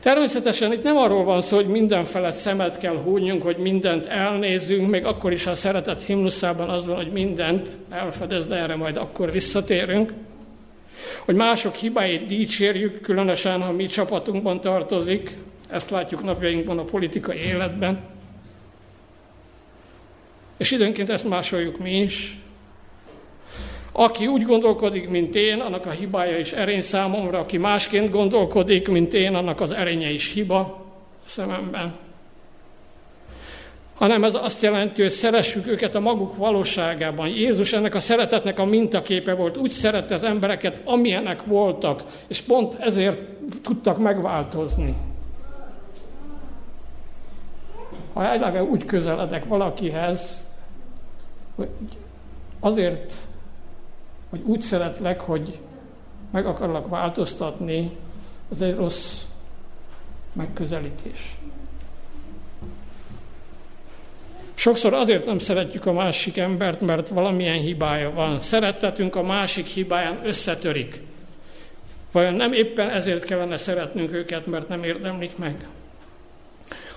Természetesen 0.00 0.72
itt 0.72 0.82
nem 0.82 0.96
arról 0.96 1.24
van 1.24 1.40
szó, 1.40 1.56
hogy 1.56 1.68
minden 1.68 2.04
felett 2.04 2.34
szemet 2.34 2.78
kell 2.78 2.96
húnyjunk, 2.96 3.42
hogy 3.42 3.56
mindent 3.56 4.06
elnézünk, 4.06 4.88
még 4.90 5.04
akkor 5.04 5.32
is 5.32 5.46
a 5.46 5.54
szeretet 5.54 6.02
himnuszában 6.02 6.68
az 6.68 6.86
van, 6.86 6.96
hogy 6.96 7.12
mindent 7.12 7.68
elfedez, 7.90 8.46
de 8.46 8.54
erre 8.54 8.76
majd 8.76 8.96
akkor 8.96 9.32
visszatérünk 9.32 10.12
hogy 11.28 11.36
mások 11.36 11.74
hibáit 11.74 12.26
dicsérjük, 12.26 13.00
különösen, 13.00 13.62
ha 13.62 13.72
mi 13.72 13.86
csapatunkban 13.86 14.60
tartozik, 14.60 15.36
ezt 15.70 15.90
látjuk 15.90 16.22
napjainkban 16.22 16.78
a 16.78 16.82
politikai 16.82 17.38
életben. 17.38 18.00
És 20.56 20.70
időnként 20.70 21.10
ezt 21.10 21.28
másoljuk 21.28 21.78
mi 21.78 22.00
is. 22.00 22.38
Aki 23.92 24.26
úgy 24.26 24.42
gondolkodik, 24.42 25.08
mint 25.08 25.34
én, 25.34 25.60
annak 25.60 25.86
a 25.86 25.90
hibája 25.90 26.38
is 26.38 26.52
erény 26.52 26.82
számomra, 26.82 27.38
aki 27.38 27.56
másként 27.56 28.10
gondolkodik, 28.10 28.88
mint 28.88 29.14
én, 29.14 29.34
annak 29.34 29.60
az 29.60 29.72
erénye 29.72 30.10
is 30.10 30.32
hiba 30.32 30.58
a 30.58 31.28
szememben 31.28 32.07
hanem 33.98 34.24
ez 34.24 34.34
azt 34.34 34.62
jelenti, 34.62 35.02
hogy 35.02 35.10
szeressük 35.10 35.66
őket 35.66 35.94
a 35.94 36.00
maguk 36.00 36.36
valóságában. 36.36 37.28
Jézus 37.28 37.72
ennek 37.72 37.94
a 37.94 38.00
szeretetnek 38.00 38.58
a 38.58 38.64
mintaképe 38.64 39.34
volt. 39.34 39.56
Úgy 39.56 39.70
szerette 39.70 40.14
az 40.14 40.22
embereket, 40.22 40.80
amilyenek 40.84 41.44
voltak, 41.44 42.04
és 42.26 42.40
pont 42.40 42.74
ezért 42.74 43.18
tudtak 43.62 43.98
megváltozni. 43.98 44.96
Ha 48.12 48.24
eleve 48.24 48.62
úgy 48.62 48.84
közeledek 48.84 49.44
valakihez, 49.44 50.46
hogy 51.56 51.68
azért, 52.60 53.12
hogy 54.30 54.40
úgy 54.44 54.60
szeretlek, 54.60 55.20
hogy 55.20 55.58
meg 56.30 56.46
akarlak 56.46 56.88
változtatni, 56.88 57.90
az 58.50 58.60
egy 58.62 58.74
rossz 58.74 59.22
megközelítés. 60.32 61.37
Sokszor 64.58 64.94
azért 64.94 65.26
nem 65.26 65.38
szeretjük 65.38 65.86
a 65.86 65.92
másik 65.92 66.36
embert, 66.36 66.80
mert 66.80 67.08
valamilyen 67.08 67.58
hibája 67.58 68.10
van. 68.10 68.40
Szeretetünk 68.40 69.16
a 69.16 69.22
másik 69.22 69.66
hibáján 69.66 70.20
összetörik. 70.22 71.00
Vajon 72.12 72.34
nem 72.34 72.52
éppen 72.52 72.90
ezért 72.90 73.24
kellene 73.24 73.56
szeretnünk 73.56 74.12
őket, 74.12 74.46
mert 74.46 74.68
nem 74.68 74.84
érdemlik 74.84 75.36
meg? 75.36 75.66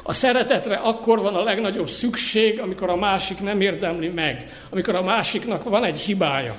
A 0.03 0.13
szeretetre 0.13 0.75
akkor 0.75 1.19
van 1.19 1.35
a 1.35 1.43
legnagyobb 1.43 1.89
szükség, 1.89 2.59
amikor 2.59 2.89
a 2.89 2.95
másik 2.95 3.39
nem 3.39 3.61
érdemli 3.61 4.09
meg, 4.09 4.65
amikor 4.69 4.95
a 4.95 5.03
másiknak 5.03 5.63
van 5.63 5.83
egy 5.83 5.99
hibája. 5.99 6.55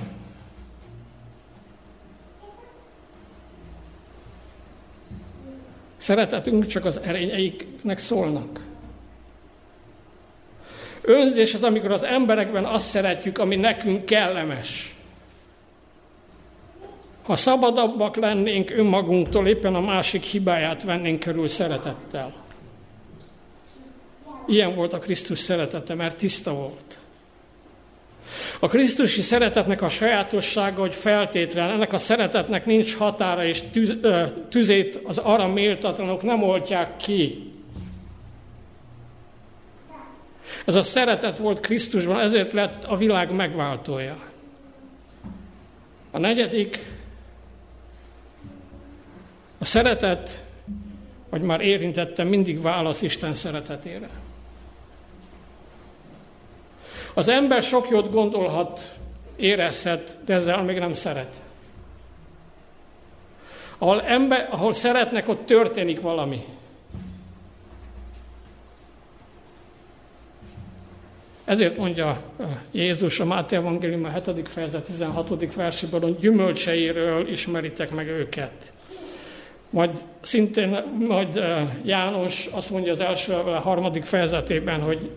Szeretetünk 5.97 6.65
csak 6.65 6.85
az 6.85 6.99
erényeiknek 7.03 7.97
szólnak. 7.97 8.71
Önzés 11.05 11.53
az, 11.53 11.63
amikor 11.63 11.91
az 11.91 12.03
emberekben 12.03 12.65
azt 12.65 12.85
szeretjük, 12.85 13.37
ami 13.37 13.55
nekünk 13.55 14.05
kellemes. 14.05 14.95
Ha 17.23 17.35
szabadabbak 17.35 18.15
lennénk 18.15 18.71
önmagunktól, 18.71 19.47
éppen 19.47 19.75
a 19.75 19.81
másik 19.81 20.23
hibáját 20.23 20.83
vennénk 20.83 21.19
körül 21.19 21.47
szeretettel. 21.47 22.33
Ilyen 24.47 24.75
volt 24.75 24.93
a 24.93 24.97
Krisztus 24.97 25.39
szeretete, 25.39 25.93
mert 25.93 26.17
tiszta 26.17 26.53
volt. 26.53 26.97
A 28.59 28.67
Krisztusi 28.67 29.21
szeretetnek 29.21 29.81
a 29.81 29.89
sajátossága, 29.89 30.81
hogy 30.81 30.95
feltétlen, 30.95 31.69
ennek 31.69 31.93
a 31.93 31.97
szeretetnek 31.97 32.65
nincs 32.65 32.95
határa, 32.95 33.45
és 33.45 33.61
tüz, 33.71 33.93
ö, 34.01 34.23
tüzét 34.49 34.99
az 35.03 35.17
arra 35.17 35.47
méltatlanok 35.47 36.23
nem 36.23 36.43
oltják 36.43 36.97
ki. 36.97 37.52
Ez 40.65 40.75
a 40.75 40.83
szeretet 40.83 41.37
volt 41.37 41.59
Krisztusban, 41.59 42.19
ezért 42.19 42.53
lett 42.53 42.83
a 42.83 42.95
világ 42.95 43.31
megváltója. 43.31 44.17
A 46.11 46.17
negyedik, 46.17 46.85
a 49.57 49.65
szeretet, 49.65 50.43
vagy 51.29 51.41
már 51.41 51.61
érintettem, 51.61 52.27
mindig 52.27 52.61
válasz 52.61 53.01
Isten 53.01 53.33
szeretetére. 53.33 54.09
Az 57.13 57.27
ember 57.27 57.63
sok 57.63 57.89
jót 57.89 58.11
gondolhat, 58.11 58.95
érezhet, 59.35 60.17
de 60.25 60.33
ezzel 60.33 60.63
még 60.63 60.79
nem 60.79 60.93
szeret. 60.93 61.41
Ahol, 63.77 64.01
ember, 64.01 64.47
ahol 64.51 64.73
szeretnek, 64.73 65.27
ott 65.27 65.45
történik 65.45 66.01
valami. 66.01 66.45
Ezért 71.45 71.77
mondja 71.77 72.21
Jézus 72.71 73.19
a 73.19 73.25
Máté 73.25 73.55
Evangélium 73.55 74.05
a 74.05 74.31
7. 74.33 74.47
fejezet 74.47 74.83
16. 74.83 75.53
versében, 75.55 76.01
hogy 76.01 76.19
gyümölcseiről 76.19 77.27
ismeritek 77.27 77.91
meg 77.91 78.07
őket. 78.07 78.71
Majd 79.69 80.03
szintén 80.21 80.83
majd 80.99 81.43
János 81.85 82.45
azt 82.51 82.69
mondja 82.69 82.91
az 82.91 82.99
első 82.99 83.33
a 83.33 83.59
harmadik 83.59 84.03
fejezetében, 84.03 84.81
hogy 84.81 85.09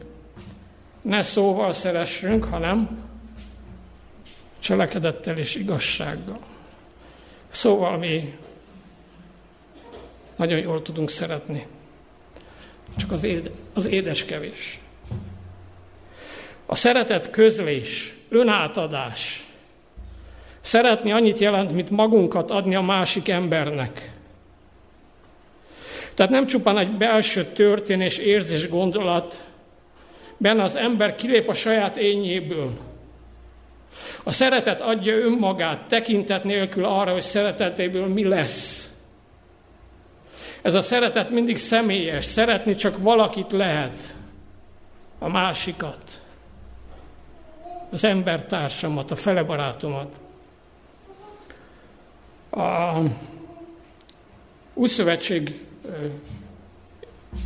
ne 1.02 1.22
szóval 1.22 1.72
szeressünk, 1.72 2.44
hanem 2.44 3.04
cselekedettel 4.58 5.38
és 5.38 5.54
igazsággal. 5.54 6.38
Szóval 7.48 7.98
mi 7.98 8.36
nagyon 10.36 10.58
jól 10.58 10.82
tudunk 10.82 11.10
szeretni. 11.10 11.66
Csak 12.96 13.12
az, 13.12 13.24
éd, 13.24 13.50
az 13.74 13.86
édes 13.86 14.24
kevés. 14.24 14.80
A 16.66 16.74
szeretet 16.74 17.30
közlés, 17.30 18.14
önátadás. 18.28 19.46
Szeretni 20.60 21.12
annyit 21.12 21.38
jelent, 21.38 21.72
mint 21.72 21.90
magunkat 21.90 22.50
adni 22.50 22.74
a 22.74 22.80
másik 22.80 23.28
embernek. 23.28 24.12
Tehát 26.14 26.32
nem 26.32 26.46
csupán 26.46 26.78
egy 26.78 26.90
belső 26.90 27.44
történés, 27.44 28.18
érzés, 28.18 28.68
gondolat, 28.68 29.44
benne 30.36 30.62
az 30.62 30.76
ember 30.76 31.14
kilép 31.14 31.48
a 31.48 31.54
saját 31.54 31.96
ényéből. 31.96 32.70
A 34.22 34.32
szeretet 34.32 34.80
adja 34.80 35.14
önmagát, 35.14 35.88
tekintet 35.88 36.44
nélkül 36.44 36.84
arra, 36.84 37.12
hogy 37.12 37.22
szeretetéből 37.22 38.06
mi 38.06 38.24
lesz. 38.24 38.90
Ez 40.62 40.74
a 40.74 40.82
szeretet 40.82 41.30
mindig 41.30 41.58
személyes, 41.58 42.24
szeretni 42.24 42.74
csak 42.74 43.02
valakit 43.02 43.52
lehet, 43.52 44.14
a 45.18 45.28
másikat, 45.28 46.20
az 47.90 48.04
embertársamat, 48.04 49.10
a 49.10 49.16
felebarátomat. 49.16 50.14
A 52.50 53.00
Újszövetség 54.74 55.64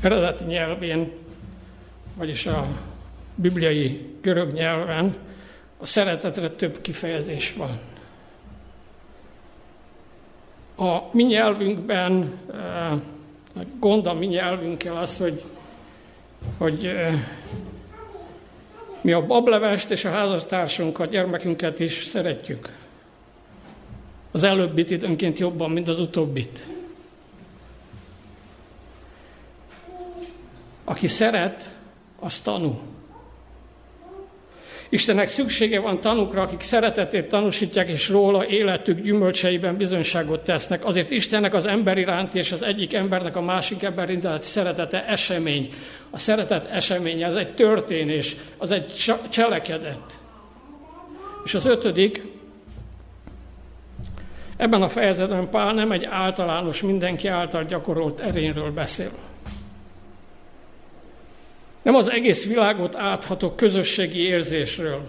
eredeti 0.02 0.44
nyelvén, 0.44 1.12
vagyis 2.14 2.46
a 2.46 2.66
bibliai 3.34 4.16
görög 4.20 4.52
nyelven 4.52 5.16
a 5.78 5.86
szeretetre 5.86 6.50
több 6.50 6.80
kifejezés 6.80 7.52
van. 7.52 7.80
A 10.76 11.08
mi 11.12 11.22
nyelvünkben, 11.22 12.38
gond 13.78 14.06
a 14.06 14.14
mi 14.14 14.26
nyelvünkkel 14.26 14.96
az, 14.96 15.18
hogy, 15.18 15.44
hogy 16.58 16.96
mi 19.00 19.12
a 19.12 19.26
bablevest 19.26 19.90
és 19.90 20.04
a 20.04 20.10
házastársunkat, 20.10 21.10
gyermekünket 21.10 21.80
is 21.80 22.04
szeretjük. 22.04 22.76
Az 24.30 24.44
előbbit 24.44 24.90
időnként 24.90 25.38
jobban, 25.38 25.70
mint 25.70 25.88
az 25.88 25.98
utóbbit. 25.98 26.66
Aki 30.84 31.06
szeret, 31.06 31.70
az 32.18 32.40
tanul. 32.40 32.80
Istennek 34.92 35.26
szüksége 35.26 35.80
van 35.80 36.00
tanukra, 36.00 36.42
akik 36.42 36.60
szeretetét 36.60 37.28
tanúsítják, 37.28 37.88
és 37.88 38.08
róla 38.08 38.46
életük 38.46 39.00
gyümölcseiben 39.00 39.76
bizonyságot 39.76 40.44
tesznek. 40.44 40.84
Azért 40.84 41.10
Istennek 41.10 41.54
az 41.54 41.66
ember 41.66 41.98
iránti, 41.98 42.38
és 42.38 42.52
az 42.52 42.62
egyik 42.62 42.94
embernek 42.94 43.36
a 43.36 43.40
másik 43.40 43.82
ember 43.82 44.10
iránti 44.10 44.44
szeretete 44.44 45.06
esemény. 45.06 45.72
A 46.10 46.18
szeretet 46.18 46.66
eseménye, 46.66 47.26
ez 47.26 47.34
egy 47.34 47.54
történés, 47.54 48.36
az 48.58 48.70
egy 48.70 49.14
cselekedet. 49.28 50.18
És 51.44 51.54
az 51.54 51.66
ötödik, 51.66 52.22
ebben 54.56 54.82
a 54.82 54.88
fejezetben 54.88 55.50
Pál 55.50 55.74
nem 55.74 55.92
egy 55.92 56.04
általános, 56.04 56.82
mindenki 56.82 57.28
által 57.28 57.64
gyakorolt 57.64 58.20
erényről 58.20 58.70
beszél 58.70 59.10
nem 61.82 61.94
az 61.94 62.10
egész 62.10 62.46
világot 62.46 62.96
átható 62.96 63.50
közösségi 63.50 64.18
érzésről, 64.18 65.08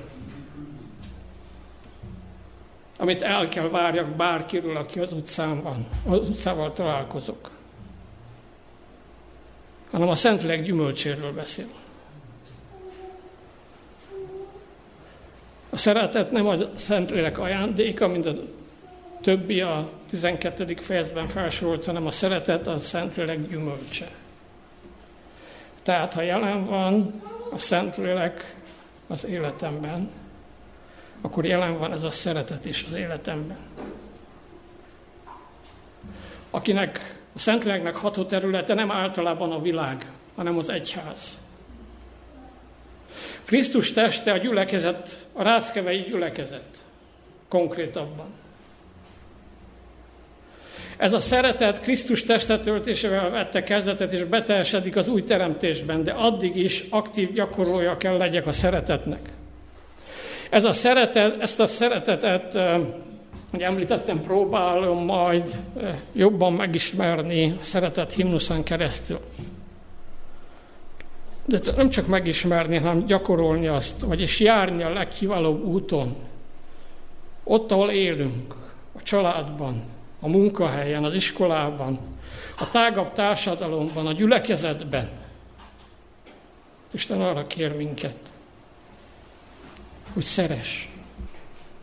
amit 2.98 3.22
el 3.22 3.48
kell 3.48 3.70
várjak 3.70 4.08
bárkiről, 4.08 4.78
aki 4.78 5.00
az 5.00 5.14
utcán 5.14 5.62
van, 5.62 5.88
az 6.08 6.18
utcával 6.18 6.74
találkozok, 6.74 7.50
hanem 9.92 10.08
a 10.08 10.16
Szentlélek 10.16 10.64
gyümölcséről 10.64 11.34
beszél. 11.34 11.68
A 15.70 15.78
szeretet 15.78 16.32
nem 16.32 16.48
a 16.48 16.56
Szentlélek 16.76 17.38
ajándéka, 17.38 18.08
mint 18.08 18.26
a 18.26 18.36
többi 19.22 19.62
a 19.62 19.90
12. 20.10 20.76
fejezetben 20.76 21.28
felsorolt, 21.28 21.86
hanem 21.86 22.06
a 22.06 22.12
szeretet 22.12 22.68
a 22.68 22.80
Szentlélek 22.80 23.50
gyümölcse. 23.50 24.21
Tehát, 25.82 26.14
ha 26.14 26.22
jelen 26.22 26.66
van 26.66 27.22
a 27.52 27.58
Szentlélek 27.58 28.56
az 29.08 29.26
életemben, 29.26 30.10
akkor 31.22 31.46
jelen 31.46 31.78
van 31.78 31.94
ez 31.94 32.04
a 32.04 32.12
szeretet 32.12 32.66
is 32.66 32.86
az 32.90 32.96
életemben. 32.96 33.58
Akinek 36.50 37.22
a 37.36 37.40
Szentléleknek 37.40 37.96
ható 37.96 38.24
területe 38.24 38.74
nem 38.74 38.92
általában 38.92 39.52
a 39.52 39.62
világ, 39.62 40.12
hanem 40.36 40.58
az 40.58 40.70
egyház. 40.70 41.40
Krisztus 43.46 43.92
teste 43.92 44.32
a 44.32 44.38
gyülekezet, 44.38 45.28
a 45.34 45.44
ráckevei 45.44 46.02
gyülekezet 46.02 46.84
konkrétabban. 47.48 48.41
Ez 51.02 51.14
a 51.14 51.20
szeretet 51.20 51.80
Krisztus 51.80 52.24
testetöltésével 52.24 53.30
vette 53.30 53.64
kezdetet, 53.64 54.14
és 54.14 54.24
beteljesedik 54.24 54.96
az 54.96 55.08
új 55.08 55.24
teremtésben, 55.24 56.04
de 56.04 56.12
addig 56.12 56.56
is 56.56 56.86
aktív 56.90 57.34
gyakorolja 57.34 57.98
kell 57.98 58.18
legyek 58.18 58.48
a 58.48 58.54
szeretetnek. 58.54 59.30
Ez 60.50 60.64
a 60.64 60.74
szeretet, 60.74 61.42
ezt 61.42 61.60
a 61.60 61.68
szeretetet, 61.68 62.60
hogy 63.52 63.62
említettem, 63.62 64.22
próbálom 64.22 65.06
majd 65.06 65.58
jobban 66.14 66.54
megismerni 66.54 67.58
a 67.62 67.64
szeretet 67.64 68.14
himnuszán 68.14 68.64
keresztül. 68.64 69.20
De 71.46 71.60
nem 71.76 71.90
csak 71.90 72.08
megismerni, 72.08 72.78
hanem 72.78 73.06
gyakorolni 73.06 73.68
azt, 73.68 74.02
vagyis 74.02 74.40
járni 74.40 74.84
a 74.84 74.94
legkiválóbb 74.94 75.64
úton. 75.66 76.16
Ott, 77.44 77.72
ahol 77.72 77.90
élünk, 77.90 78.56
a 78.94 79.04
családban, 79.04 80.00
a 80.22 80.28
munkahelyen, 80.28 81.04
az 81.04 81.14
iskolában, 81.14 82.00
a 82.58 82.70
tágabb 82.70 83.14
társadalomban, 83.14 84.08
a 84.08 84.12
gyülekezetben. 84.12 85.10
Isten 86.92 87.22
arra 87.22 87.48
kér 87.48 87.76
minket, 87.76 88.16
hogy 90.14 90.24
szeres, 90.24 90.90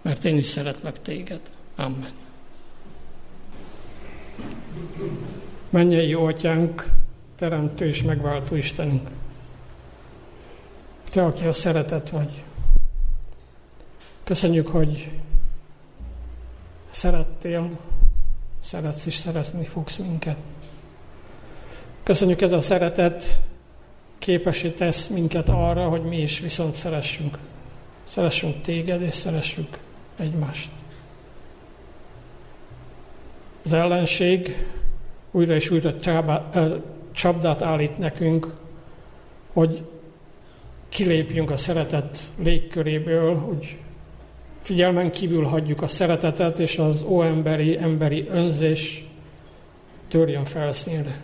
mert 0.02 0.24
én 0.24 0.36
is 0.36 0.46
szeretlek 0.46 1.02
téged. 1.02 1.40
Amen. 1.76 2.12
Mennyei 5.70 6.14
atyánk, 6.14 6.90
teremtő 7.36 7.86
és 7.86 8.02
megváltó 8.02 8.54
Istenünk. 8.54 9.08
Te, 11.10 11.24
aki 11.24 11.46
a 11.46 11.52
szeretet 11.52 12.10
vagy. 12.10 12.42
Köszönjük, 14.24 14.68
hogy 14.68 15.10
szerettél, 16.90 17.78
szeretsz 18.68 19.06
és 19.06 19.14
szeretni 19.14 19.66
fogsz 19.66 19.96
minket. 19.96 20.36
Köszönjük 22.02 22.40
ez 22.40 22.52
a 22.52 22.60
szeretet, 22.60 23.40
képesé 24.18 24.70
tesz 24.70 25.06
minket 25.06 25.48
arra, 25.48 25.88
hogy 25.88 26.02
mi 26.02 26.20
is 26.20 26.40
viszont 26.40 26.74
szeressünk. 26.74 27.38
Szeressünk 28.08 28.60
téged, 28.60 29.02
és 29.02 29.14
szeressük 29.14 29.78
egymást. 30.16 30.70
Az 33.64 33.72
ellenség 33.72 34.66
újra 35.30 35.54
és 35.54 35.70
újra 35.70 35.94
csapdát 37.12 37.62
állít 37.62 37.98
nekünk, 37.98 38.54
hogy 39.52 39.84
kilépjünk 40.88 41.50
a 41.50 41.56
szeretet 41.56 42.32
légköréből, 42.38 43.36
hogy 43.36 43.78
figyelmen 44.68 45.10
kívül 45.10 45.44
hagyjuk 45.44 45.82
a 45.82 45.86
szeretetet, 45.86 46.58
és 46.58 46.78
az 46.78 47.02
óemberi, 47.02 47.78
emberi 47.78 48.26
önzés 48.30 49.04
törjön 50.08 50.44
felszínre. 50.44 51.20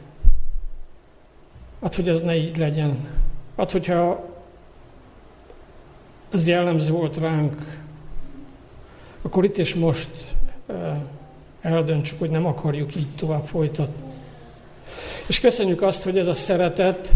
Hát, 1.82 1.94
hogy 1.94 2.08
ez 2.08 2.22
ne 2.22 2.36
így 2.36 2.56
legyen. 2.56 3.08
Hát, 3.56 3.70
hogyha 3.70 4.28
ez 6.32 6.48
jellemző 6.48 6.90
volt 6.90 7.16
ránk, 7.16 7.82
akkor 9.22 9.44
itt 9.44 9.56
és 9.56 9.74
most 9.74 10.36
eldöntsük, 11.60 12.18
hogy 12.18 12.30
nem 12.30 12.46
akarjuk 12.46 12.96
így 12.96 13.14
tovább 13.14 13.44
folytatni. 13.44 14.12
És 15.26 15.40
köszönjük 15.40 15.82
azt, 15.82 16.02
hogy 16.02 16.18
ez 16.18 16.26
a 16.26 16.34
szeretet, 16.34 17.12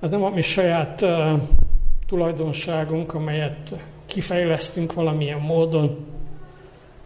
ez 0.00 0.10
nem 0.10 0.22
a 0.22 0.30
mi 0.30 0.42
saját 0.42 1.04
tulajdonságunk, 2.06 3.14
amelyet 3.14 3.74
kifejlesztünk 4.10 4.92
valamilyen 4.92 5.40
módon, 5.40 6.06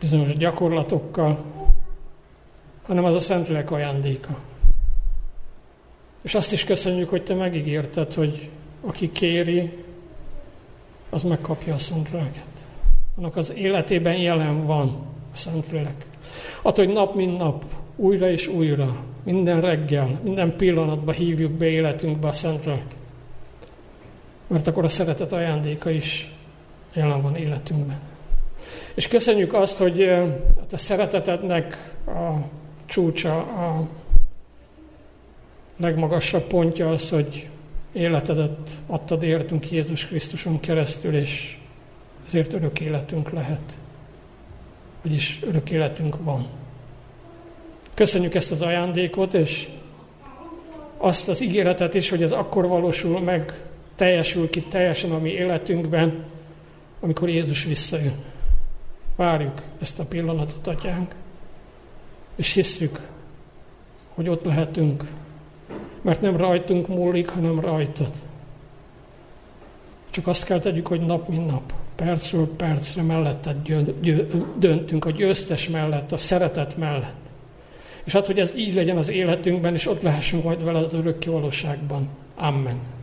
bizonyos 0.00 0.36
gyakorlatokkal, 0.36 1.44
hanem 2.86 3.04
az 3.04 3.14
a 3.14 3.18
Szentlélek 3.18 3.70
ajándéka. 3.70 4.38
És 6.22 6.34
azt 6.34 6.52
is 6.52 6.64
köszönjük, 6.64 7.08
hogy 7.08 7.22
te 7.22 7.34
megígérted, 7.34 8.12
hogy 8.12 8.50
aki 8.80 9.12
kéri, 9.12 9.72
az 11.10 11.22
megkapja 11.22 11.74
a 11.74 11.78
Szentléleket. 11.78 12.48
Annak 13.16 13.36
az 13.36 13.52
életében 13.52 14.16
jelen 14.16 14.66
van 14.66 14.88
a 15.32 15.36
Szentlélek. 15.36 16.06
Attól, 16.62 16.84
hogy 16.84 16.94
nap 16.94 17.14
mint 17.14 17.38
nap, 17.38 17.64
újra 17.96 18.30
és 18.30 18.46
újra, 18.46 18.96
minden 19.24 19.60
reggel, 19.60 20.20
minden 20.22 20.56
pillanatban 20.56 21.14
hívjuk 21.14 21.52
be 21.52 21.66
életünkbe 21.66 22.28
a 22.28 22.32
Szentléleket. 22.32 22.96
Mert 24.46 24.66
akkor 24.66 24.84
a 24.84 24.88
szeretet 24.88 25.32
ajándéka 25.32 25.90
is 25.90 26.34
jelen 26.94 27.22
van 27.22 27.36
életünkben. 27.36 28.00
És 28.94 29.08
köszönjük 29.08 29.54
azt, 29.54 29.78
hogy 29.78 30.06
hát 30.60 30.72
a 30.72 30.76
szeretetednek 30.76 31.94
a 32.06 32.34
csúcsa, 32.86 33.38
a 33.38 33.88
legmagasabb 35.76 36.42
pontja 36.42 36.90
az, 36.90 37.10
hogy 37.10 37.48
életedet 37.92 38.70
adtad 38.86 39.22
értünk 39.22 39.70
Jézus 39.70 40.06
Krisztuson 40.06 40.60
keresztül, 40.60 41.14
és 41.16 41.58
ezért 42.26 42.52
örök 42.52 42.80
életünk 42.80 43.30
lehet. 43.30 43.78
Vagyis 45.02 45.40
örök 45.46 45.70
életünk 45.70 46.16
van. 46.22 46.46
Köszönjük 47.94 48.34
ezt 48.34 48.50
az 48.50 48.62
ajándékot, 48.62 49.34
és 49.34 49.68
azt 50.96 51.28
az 51.28 51.40
ígéretet 51.40 51.94
is, 51.94 52.08
hogy 52.08 52.22
ez 52.22 52.32
akkor 52.32 52.66
valósul 52.66 53.20
meg, 53.20 53.62
teljesül 53.96 54.50
ki 54.50 54.60
teljesen 54.62 55.10
a 55.10 55.18
mi 55.18 55.30
életünkben, 55.30 56.24
amikor 57.04 57.28
Jézus 57.28 57.64
visszajön. 57.64 58.14
Várjuk 59.16 59.62
ezt 59.80 59.98
a 59.98 60.04
pillanatot, 60.04 60.66
atyánk, 60.66 61.14
és 62.36 62.54
hiszük, 62.54 63.08
hogy 64.14 64.28
ott 64.28 64.44
lehetünk, 64.44 65.04
mert 66.02 66.20
nem 66.20 66.36
rajtunk 66.36 66.88
múlik, 66.88 67.28
hanem 67.28 67.60
rajtad. 67.60 68.12
Csak 70.10 70.26
azt 70.26 70.44
kell 70.44 70.58
tegyük, 70.58 70.86
hogy 70.86 71.00
nap 71.00 71.28
mint 71.28 71.46
nap, 71.46 71.72
percről 71.96 72.48
percre 72.56 73.02
melletted 73.02 73.56
döntünk, 74.58 75.04
a 75.04 75.10
győztes 75.10 75.68
mellett, 75.68 76.12
a 76.12 76.16
szeretet 76.16 76.76
mellett. 76.76 77.22
És 78.04 78.12
hát, 78.12 78.26
hogy 78.26 78.38
ez 78.38 78.56
így 78.56 78.74
legyen 78.74 78.96
az 78.96 79.08
életünkben, 79.08 79.74
és 79.74 79.86
ott 79.86 80.02
lehessünk 80.02 80.44
majd 80.44 80.64
vele 80.64 80.78
az 80.78 80.94
örökké 80.94 81.30
valóságban. 81.30 82.08
Amen. 82.36 82.93